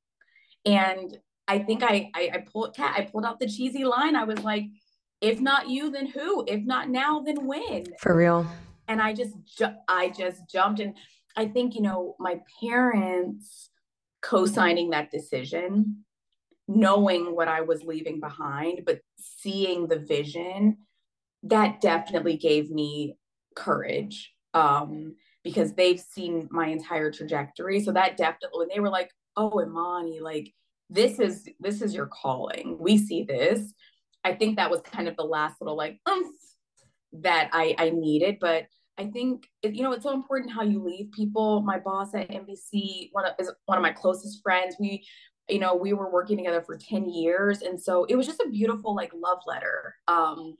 And 0.65 1.19
I 1.47 1.59
think 1.59 1.83
I, 1.83 2.09
I, 2.15 2.31
I 2.33 2.37
pulled 2.51 2.75
Kat, 2.75 2.95
I 2.97 3.01
pulled 3.03 3.25
out 3.25 3.39
the 3.39 3.47
cheesy 3.47 3.83
line. 3.83 4.15
I 4.15 4.23
was 4.23 4.39
like, 4.43 4.65
if 5.19 5.39
not 5.39 5.69
you, 5.69 5.91
then 5.91 6.07
who? 6.07 6.45
If 6.47 6.63
not 6.63 6.89
now, 6.89 7.19
then 7.19 7.45
when? 7.45 7.85
For 7.99 8.15
real. 8.15 8.47
And 8.87 9.01
I 9.01 9.13
just, 9.13 9.35
ju- 9.57 9.75
I 9.87 10.09
just 10.09 10.49
jumped. 10.49 10.79
And 10.79 10.95
I 11.35 11.45
think, 11.47 11.75
you 11.75 11.81
know, 11.81 12.15
my 12.19 12.39
parents 12.61 13.69
co-signing 14.21 14.91
that 14.91 15.11
decision, 15.11 16.03
knowing 16.67 17.35
what 17.35 17.47
I 17.47 17.61
was 17.61 17.83
leaving 17.83 18.19
behind, 18.19 18.81
but 18.85 18.99
seeing 19.17 19.87
the 19.87 19.99
vision, 19.99 20.77
that 21.43 21.81
definitely 21.81 22.37
gave 22.37 22.69
me 22.69 23.17
courage. 23.55 24.33
Um, 24.53 25.15
because 25.43 25.73
they've 25.73 25.99
seen 25.99 26.47
my 26.51 26.67
entire 26.67 27.11
trajectory. 27.11 27.79
So 27.79 27.91
that 27.93 28.15
definitely, 28.15 28.59
when 28.59 28.67
they 28.71 28.79
were 28.79 28.89
like, 28.89 29.11
oh, 29.35 29.59
Imani, 29.59 30.19
like 30.19 30.53
this 30.91 31.19
is 31.19 31.47
this 31.59 31.81
is 31.81 31.95
your 31.95 32.07
calling. 32.07 32.77
We 32.79 32.97
see 32.97 33.23
this. 33.23 33.73
I 34.23 34.33
think 34.33 34.57
that 34.57 34.69
was 34.69 34.81
kind 34.81 35.07
of 35.07 35.15
the 35.15 35.23
last 35.23 35.59
little 35.61 35.77
like 35.77 35.99
umph 36.05 36.35
that 37.13 37.49
i 37.51 37.75
i 37.77 37.89
needed 37.89 38.37
but 38.39 38.67
i 38.97 39.05
think 39.05 39.45
you 39.63 39.83
know 39.83 39.91
it's 39.91 40.03
so 40.03 40.13
important 40.13 40.51
how 40.51 40.61
you 40.61 40.83
leave 40.83 41.11
people. 41.11 41.61
My 41.61 41.79
boss 41.79 42.13
at 42.13 42.29
nbc 42.29 43.09
one 43.13 43.25
of 43.25 43.33
is 43.39 43.51
one 43.65 43.77
of 43.77 43.81
my 43.81 43.91
closest 43.91 44.41
friends. 44.43 44.75
We 44.79 45.05
you 45.49 45.59
know 45.59 45.75
we 45.75 45.93
were 45.93 46.11
working 46.11 46.37
together 46.37 46.61
for 46.61 46.77
10 46.77 47.09
years 47.09 47.61
and 47.61 47.81
so 47.81 48.03
it 48.05 48.15
was 48.15 48.27
just 48.27 48.41
a 48.41 48.49
beautiful 48.49 48.93
like 48.93 49.11
love 49.15 49.39
letter. 49.47 49.95
Um 50.07 50.55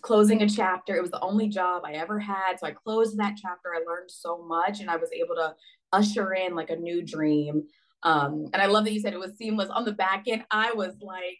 closing 0.00 0.42
a 0.42 0.48
chapter 0.48 0.96
it 0.96 1.02
was 1.02 1.10
the 1.10 1.20
only 1.20 1.48
job 1.48 1.82
i 1.84 1.92
ever 1.92 2.18
had 2.18 2.58
so 2.58 2.66
i 2.66 2.70
closed 2.70 3.18
that 3.18 3.36
chapter. 3.40 3.74
I 3.74 3.84
learned 3.86 4.10
so 4.10 4.42
much 4.42 4.80
and 4.80 4.90
i 4.90 4.96
was 4.96 5.10
able 5.12 5.34
to 5.34 5.54
usher 5.92 6.32
in 6.32 6.54
like 6.54 6.70
a 6.70 6.76
new 6.76 7.02
dream 7.02 7.64
um, 8.02 8.48
and 8.52 8.60
I 8.62 8.66
love 8.66 8.84
that 8.84 8.92
you 8.92 9.00
said 9.00 9.12
it 9.12 9.20
was 9.20 9.36
seamless 9.36 9.68
on 9.70 9.84
the 9.84 9.92
back 9.92 10.24
end. 10.26 10.44
I 10.50 10.72
was 10.72 10.94
like, 11.00 11.38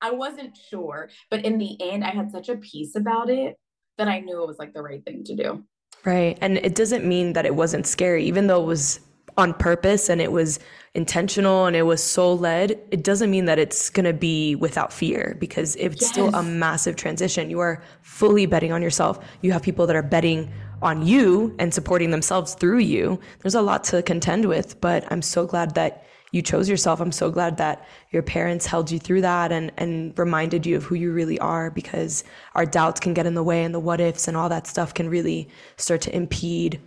I 0.00 0.10
wasn't 0.10 0.56
sure, 0.70 1.08
but 1.30 1.44
in 1.44 1.58
the 1.58 1.76
end, 1.80 2.04
I 2.04 2.10
had 2.10 2.30
such 2.30 2.48
a 2.48 2.56
peace 2.56 2.94
about 2.94 3.30
it 3.30 3.56
that 3.96 4.06
I 4.06 4.20
knew 4.20 4.42
it 4.42 4.46
was 4.46 4.58
like 4.58 4.74
the 4.74 4.82
right 4.82 5.02
thing 5.04 5.24
to 5.24 5.34
do. 5.34 5.64
Right. 6.04 6.36
And 6.40 6.58
it 6.58 6.74
doesn't 6.74 7.06
mean 7.06 7.32
that 7.32 7.46
it 7.46 7.54
wasn't 7.54 7.86
scary, 7.86 8.24
even 8.24 8.46
though 8.46 8.62
it 8.62 8.66
was 8.66 9.00
on 9.36 9.54
purpose 9.54 10.08
and 10.08 10.20
it 10.20 10.30
was 10.30 10.60
intentional 10.94 11.66
and 11.66 11.74
it 11.74 11.82
was 11.82 12.02
soul 12.02 12.38
led, 12.38 12.78
it 12.90 13.02
doesn't 13.02 13.30
mean 13.30 13.46
that 13.46 13.58
it's 13.58 13.90
going 13.90 14.04
to 14.04 14.12
be 14.12 14.54
without 14.54 14.92
fear 14.92 15.36
because 15.40 15.74
it's 15.76 16.00
yes. 16.00 16.10
still 16.10 16.34
a 16.34 16.42
massive 16.42 16.94
transition. 16.96 17.50
You 17.50 17.60
are 17.60 17.82
fully 18.02 18.46
betting 18.46 18.72
on 18.72 18.80
yourself. 18.80 19.18
You 19.42 19.52
have 19.52 19.62
people 19.62 19.86
that 19.88 19.96
are 19.96 20.02
betting 20.02 20.52
on 20.82 21.04
you 21.04 21.54
and 21.58 21.74
supporting 21.74 22.10
themselves 22.10 22.54
through 22.54 22.78
you. 22.78 23.18
There's 23.40 23.54
a 23.54 23.62
lot 23.62 23.82
to 23.84 24.02
contend 24.02 24.44
with, 24.44 24.80
but 24.80 25.04
I'm 25.10 25.22
so 25.22 25.46
glad 25.46 25.74
that 25.74 26.04
you 26.30 26.42
chose 26.42 26.68
yourself. 26.68 27.00
I'm 27.00 27.12
so 27.12 27.30
glad 27.30 27.58
that 27.58 27.86
your 28.10 28.22
parents 28.22 28.66
held 28.66 28.90
you 28.90 28.98
through 28.98 29.20
that 29.20 29.52
and, 29.52 29.72
and 29.76 30.16
reminded 30.18 30.66
you 30.66 30.76
of 30.76 30.82
who 30.82 30.96
you 30.96 31.12
really 31.12 31.38
are 31.38 31.70
because 31.70 32.24
our 32.56 32.66
doubts 32.66 32.98
can 32.98 33.14
get 33.14 33.24
in 33.24 33.34
the 33.34 33.42
way 33.42 33.62
and 33.62 33.72
the 33.72 33.80
what 33.80 34.00
ifs 34.00 34.26
and 34.26 34.36
all 34.36 34.48
that 34.48 34.66
stuff 34.66 34.94
can 34.94 35.08
really 35.08 35.48
start 35.76 36.00
to 36.02 36.14
impede 36.14 36.80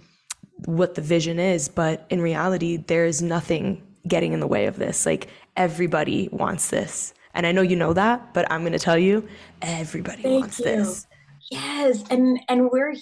what 0.65 0.95
the 0.95 1.01
vision 1.01 1.39
is. 1.39 1.67
But 1.67 2.05
in 2.09 2.21
reality, 2.21 2.77
there 2.77 3.05
is 3.05 3.21
nothing 3.21 3.81
getting 4.07 4.33
in 4.33 4.39
the 4.39 4.47
way 4.47 4.65
of 4.65 4.77
this. 4.77 5.05
Like 5.05 5.27
everybody 5.55 6.29
wants 6.31 6.69
this. 6.69 7.13
And 7.33 7.45
I 7.45 7.51
know 7.51 7.61
you 7.61 7.75
know 7.75 7.93
that, 7.93 8.33
but 8.33 8.51
I'm 8.51 8.61
going 8.61 8.73
to 8.73 8.79
tell 8.79 8.97
you 8.97 9.27
everybody 9.61 10.23
Thank 10.23 10.41
wants 10.41 10.59
you. 10.59 10.65
this 10.65 11.07
yes 11.49 12.03
and 12.09 12.39
and 12.49 12.69
we're 12.71 12.93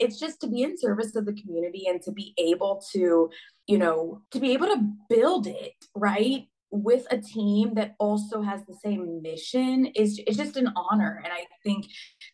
it's 0.00 0.18
just 0.18 0.40
to 0.40 0.48
be 0.48 0.62
in 0.62 0.76
service 0.76 1.14
of 1.14 1.24
the 1.24 1.32
community 1.32 1.86
and 1.86 2.02
to 2.02 2.10
be 2.10 2.34
able 2.36 2.82
to 2.92 3.30
you 3.66 3.78
know 3.78 4.20
to 4.30 4.40
be 4.40 4.52
able 4.52 4.66
to 4.66 4.82
build 5.08 5.46
it 5.46 5.74
right 5.94 6.48
with 6.70 7.06
a 7.10 7.18
team 7.18 7.74
that 7.74 7.94
also 7.98 8.40
has 8.40 8.64
the 8.66 8.74
same 8.74 9.20
mission 9.22 9.86
is 9.86 10.20
it's 10.26 10.36
just 10.36 10.56
an 10.56 10.72
honor 10.74 11.22
and 11.24 11.32
i 11.32 11.46
think 11.62 11.86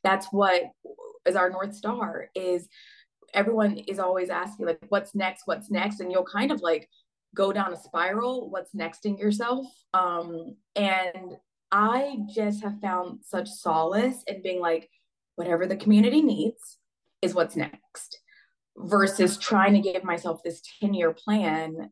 that's 0.02 0.26
what 0.28 0.62
is 1.26 1.36
our 1.36 1.50
north 1.50 1.74
star 1.74 2.30
is 2.34 2.68
everyone 3.34 3.76
is 3.76 3.98
always 3.98 4.30
asking 4.30 4.66
like 4.66 4.80
what's 4.88 5.14
next 5.14 5.42
what's 5.46 5.70
next? 5.70 6.00
And 6.00 6.10
you'll 6.10 6.24
kind 6.24 6.50
of 6.50 6.60
like 6.60 6.88
go 7.34 7.52
down 7.52 7.72
a 7.72 7.76
spiral 7.76 8.50
what's 8.50 8.74
next 8.74 9.06
in 9.06 9.16
yourself? 9.18 9.66
Um 9.94 10.56
and 10.76 11.36
i 11.70 12.16
just 12.34 12.62
have 12.62 12.80
found 12.80 13.18
such 13.22 13.46
solace 13.46 14.22
in 14.26 14.40
being 14.40 14.58
like 14.58 14.88
whatever 15.36 15.66
the 15.66 15.76
community 15.76 16.22
needs 16.22 16.78
is 17.20 17.34
what's 17.34 17.56
next 17.56 18.20
versus 18.76 19.36
trying 19.36 19.74
to 19.74 19.80
give 19.80 20.04
myself 20.04 20.42
this 20.42 20.62
10 20.80 20.94
year 20.94 21.12
plan. 21.12 21.90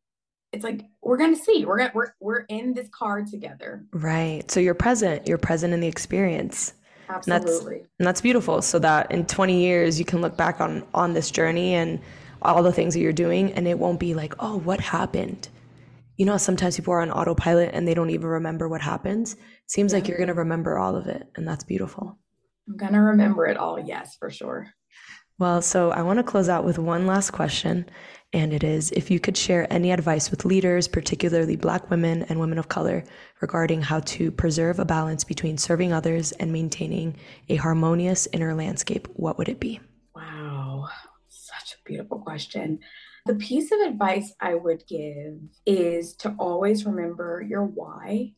It's 0.53 0.65
like 0.65 0.83
we're 1.03 1.19
to 1.19 1.37
see. 1.37 1.65
We're 1.65 1.79
gonna 1.79 1.93
we're 1.95 2.13
we're 2.21 2.45
in 2.49 2.73
this 2.73 2.89
car 2.89 3.23
together. 3.23 3.85
Right. 3.93 4.49
So 4.51 4.61
you're 4.61 4.75
present. 4.75 5.27
You're 5.27 5.39
present 5.39 5.75
in 5.75 5.81
the 5.81 5.89
experience 5.89 6.75
absolutely 7.09 7.77
and 7.77 7.85
that's, 7.85 7.91
and 7.99 8.07
that's 8.07 8.21
beautiful 8.21 8.63
so 8.63 8.79
that 8.79 9.11
in 9.11 9.25
20 9.27 9.61
years 9.61 9.99
you 9.99 10.05
can 10.05 10.21
look 10.21 10.37
back 10.37 10.61
on 10.61 10.85
on 10.95 11.13
this 11.13 11.31
journey 11.31 11.75
and 11.75 12.01
all 12.43 12.63
the 12.63 12.73
things 12.73 12.95
that 12.95 13.01
you're 13.01 13.13
doing 13.13 13.53
and 13.53 13.67
it 13.67 13.79
won't 13.79 14.01
be 14.01 14.15
like 14.15 14.35
oh 14.39 14.59
what 14.59 14.81
happened 14.81 15.49
you 16.17 16.25
know 16.25 16.37
sometimes 16.37 16.77
people 16.77 16.93
are 16.93 17.01
on 17.01 17.11
autopilot 17.11 17.71
and 17.73 17.87
they 17.87 17.95
don't 17.95 18.11
even 18.11 18.27
remember 18.27 18.69
what 18.69 18.81
happens 18.81 19.35
it 19.35 19.41
seems 19.67 19.93
yeah. 19.93 19.99
like 19.99 20.09
you're 20.09 20.19
going 20.19 20.29
to 20.29 20.35
remember 20.35 20.79
all 20.79 20.97
of 20.97 21.07
it 21.07 21.29
and 21.37 21.47
that's 21.47 21.65
beautiful 21.65 22.19
I'm 22.69 22.77
going 22.77 22.93
to 22.93 23.01
remember 23.01 23.47
it 23.47 23.57
all. 23.57 23.79
Yes, 23.79 24.17
for 24.17 24.31
sure. 24.31 24.73
Well, 25.39 25.63
so 25.63 25.91
I 25.91 26.03
want 26.03 26.19
to 26.19 26.23
close 26.23 26.49
out 26.49 26.65
with 26.65 26.79
one 26.79 27.07
last 27.07 27.31
question. 27.31 27.89
And 28.33 28.53
it 28.53 28.65
is 28.65 28.91
if 28.91 29.11
you 29.11 29.21
could 29.21 29.37
share 29.37 29.73
any 29.73 29.93
advice 29.93 30.31
with 30.31 30.45
leaders, 30.45 30.89
particularly 30.89 31.57
Black 31.57 31.91
women 31.91 32.25
and 32.25 32.41
women 32.41 32.59
of 32.59 32.69
color, 32.69 33.05
regarding 33.41 33.83
how 33.83 34.01
to 34.01 34.31
preserve 34.31 34.79
a 34.79 34.85
balance 34.85 35.25
between 35.25 35.59
serving 35.59 35.93
others 35.93 36.33
and 36.33 36.53
maintaining 36.53 37.17
a 37.49 37.57
harmonious 37.57 38.27
inner 38.33 38.55
landscape, 38.55 39.09
what 39.15 39.39
would 39.39 39.49
it 39.49 39.61
be? 39.61 39.81
Wow, 40.15 40.89
such 41.29 41.75
a 41.75 41.89
beautiful 41.89 42.19
question. 42.19 42.81
The 43.27 43.37
piece 43.37 43.73
of 43.73 43.81
advice 43.81 44.33
I 44.41 44.55
would 44.55 44.87
give 44.87 45.39
is 45.65 46.15
to 46.17 46.35
always 46.39 46.85
remember 46.85 47.45
your 47.49 47.65
why 47.65 48.35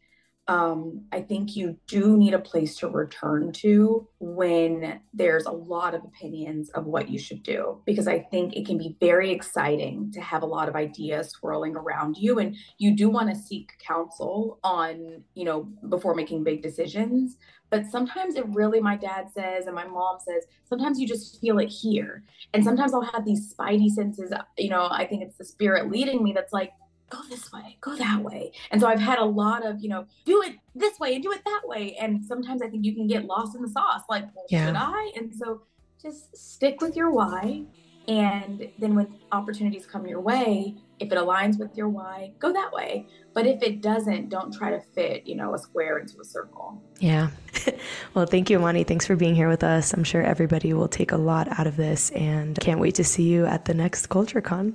um, 0.49 1.03
I 1.13 1.21
think 1.21 1.57
you 1.57 1.77
do 1.87 2.17
need 2.17 2.33
a 2.33 2.39
place 2.39 2.77
to 2.79 2.89
return 2.89 3.53
to 3.53 4.09
when 4.19 4.99
there's 5.13 5.45
a 5.45 5.53
lot 5.53 5.95
of 5.95 6.03
opinions 6.03 6.71
of 6.71 6.87
what 6.87 7.11
you 7.11 7.19
should 7.19 7.43
do, 7.43 7.83
because 7.85 8.09
I 8.09 8.21
think 8.21 8.57
it 8.57 8.67
can 8.67 8.79
be 8.79 8.97
very 8.99 9.31
exciting 9.31 10.11
to 10.13 10.23
have 10.23 10.43
a 10.43 10.47
lot 10.47 10.69
of 10.69 10.75
ideas 10.75 11.31
swirling 11.31 11.77
around 11.77 12.17
you. 12.17 12.39
And 12.39 12.57
you 12.79 12.97
do 12.97 13.11
want 13.11 13.29
to 13.29 13.37
seek 13.37 13.73
counsel 13.87 14.59
on, 14.65 15.23
you 15.35 15.45
know, 15.45 15.69
before 15.91 16.15
making 16.15 16.45
big 16.45 16.63
decisions. 16.63 17.37
But 17.71 17.85
sometimes 17.85 18.37
it 18.37 18.47
really, 18.49 18.81
my 18.81 18.97
dad 18.97 19.27
says, 19.31 19.67
and 19.67 19.75
my 19.75 19.85
mom 19.85 20.17
says, 20.27 20.47
sometimes 20.65 20.99
you 20.99 21.07
just 21.07 21.39
feel 21.39 21.59
it 21.59 21.69
here. 21.69 22.25
And 22.55 22.65
sometimes 22.65 22.95
I'll 22.95 23.03
have 23.03 23.27
these 23.27 23.55
spidey 23.55 23.91
senses, 23.91 24.33
you 24.57 24.71
know, 24.71 24.89
I 24.91 25.07
think 25.07 25.23
it's 25.23 25.37
the 25.37 25.45
spirit 25.45 25.91
leading 25.91 26.25
me 26.25 26.33
that's 26.33 26.55
like, 26.55 26.73
go 27.11 27.19
this 27.29 27.53
way, 27.53 27.77
go 27.81 27.97
that 27.97 28.21
way. 28.21 28.53
And 28.71 28.81
so 28.81 28.87
I've 28.87 29.01
had 29.01 29.19
a 29.19 29.25
lot 29.25 29.65
of, 29.65 29.81
you 29.81 29.89
know, 29.89 30.07
do 30.25 30.43
it 30.43 30.57
this 30.75 30.99
way 30.99 31.15
and 31.15 31.23
do 31.23 31.33
it 31.33 31.43
that 31.45 31.63
way. 31.65 31.97
And 32.01 32.25
sometimes 32.25 32.63
I 32.63 32.69
think 32.69 32.85
you 32.85 32.95
can 32.95 33.07
get 33.07 33.25
lost 33.25 33.57
in 33.57 33.63
the 33.63 33.69
sauce. 33.69 34.03
Like, 34.09 34.25
well, 34.35 34.47
yeah. 34.51 34.67
should 34.67 34.77
I? 34.77 35.13
And 35.17 35.35
so 35.35 35.63
just 36.01 36.37
stick 36.37 36.81
with 36.81 36.97
your 36.97 37.11
why. 37.11 37.65
And 38.07 38.71
then 38.79 38.95
when 38.95 39.15
opportunities 39.33 39.85
come 39.85 40.07
your 40.07 40.21
way, 40.21 40.75
if 40.99 41.13
it 41.13 41.19
aligns 41.19 41.59
with 41.59 41.77
your 41.77 41.91
why, 41.91 42.33
go 42.39 42.53
that 42.53 42.73
way. 42.73 43.07
But 43.35 43.47
if 43.47 43.63
it 43.63 43.83
doesn't, 43.83 44.31
don't 44.31 44.53
try 44.53 44.71
to 44.71 44.81
fit, 44.81 45.27
you 45.27 45.37
know, 45.37 45.55
a 45.55 45.59
square 45.59 45.99
into 45.99 46.19
a 46.19 46.25
circle. 46.25 46.83
Yeah. 46.99 47.29
well, 48.15 48.25
thank 48.25 48.49
you, 48.49 48.59
Imani. 48.59 48.85
Thanks 48.85 49.07
for 49.07 49.15
being 49.15 49.35
here 49.35 49.49
with 49.49 49.63
us. 49.63 49.93
I'm 49.93 50.05
sure 50.05 50.23
everybody 50.23 50.73
will 50.73 50.89
take 50.89 51.13
a 51.13 51.19
lot 51.19 51.49
out 51.59 51.67
of 51.67 51.77
this 51.77 52.11
and 52.11 52.59
can't 52.61 52.81
wait 52.81 52.95
to 52.95 53.05
see 53.05 53.25
you 53.25 53.45
at 53.45 53.67
the 53.67 53.75
next 53.75 54.09
CultureCon. 54.09 54.75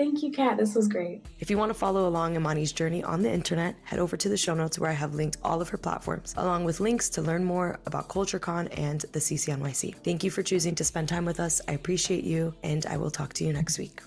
Thank 0.00 0.22
you, 0.22 0.32
Kat. 0.32 0.56
This 0.56 0.74
was 0.74 0.88
great. 0.88 1.26
If 1.40 1.50
you 1.50 1.58
want 1.58 1.68
to 1.68 1.74
follow 1.74 2.08
along 2.08 2.34
Imani's 2.34 2.72
journey 2.72 3.04
on 3.04 3.20
the 3.20 3.30
internet, 3.30 3.76
head 3.84 3.98
over 3.98 4.16
to 4.16 4.30
the 4.30 4.36
show 4.38 4.54
notes 4.54 4.78
where 4.78 4.88
I 4.88 4.94
have 4.94 5.14
linked 5.14 5.36
all 5.44 5.60
of 5.60 5.68
her 5.68 5.76
platforms, 5.76 6.32
along 6.38 6.64
with 6.64 6.80
links 6.80 7.10
to 7.10 7.20
learn 7.20 7.44
more 7.44 7.78
about 7.84 8.08
CultureCon 8.08 8.78
and 8.78 9.02
the 9.12 9.18
CCNYC. 9.18 9.96
Thank 9.96 10.24
you 10.24 10.30
for 10.30 10.42
choosing 10.42 10.74
to 10.76 10.84
spend 10.84 11.10
time 11.10 11.26
with 11.26 11.38
us. 11.38 11.60
I 11.68 11.72
appreciate 11.72 12.24
you, 12.24 12.54
and 12.62 12.86
I 12.86 12.96
will 12.96 13.10
talk 13.10 13.34
to 13.34 13.44
you 13.44 13.52
next 13.52 13.78
week. 13.78 14.00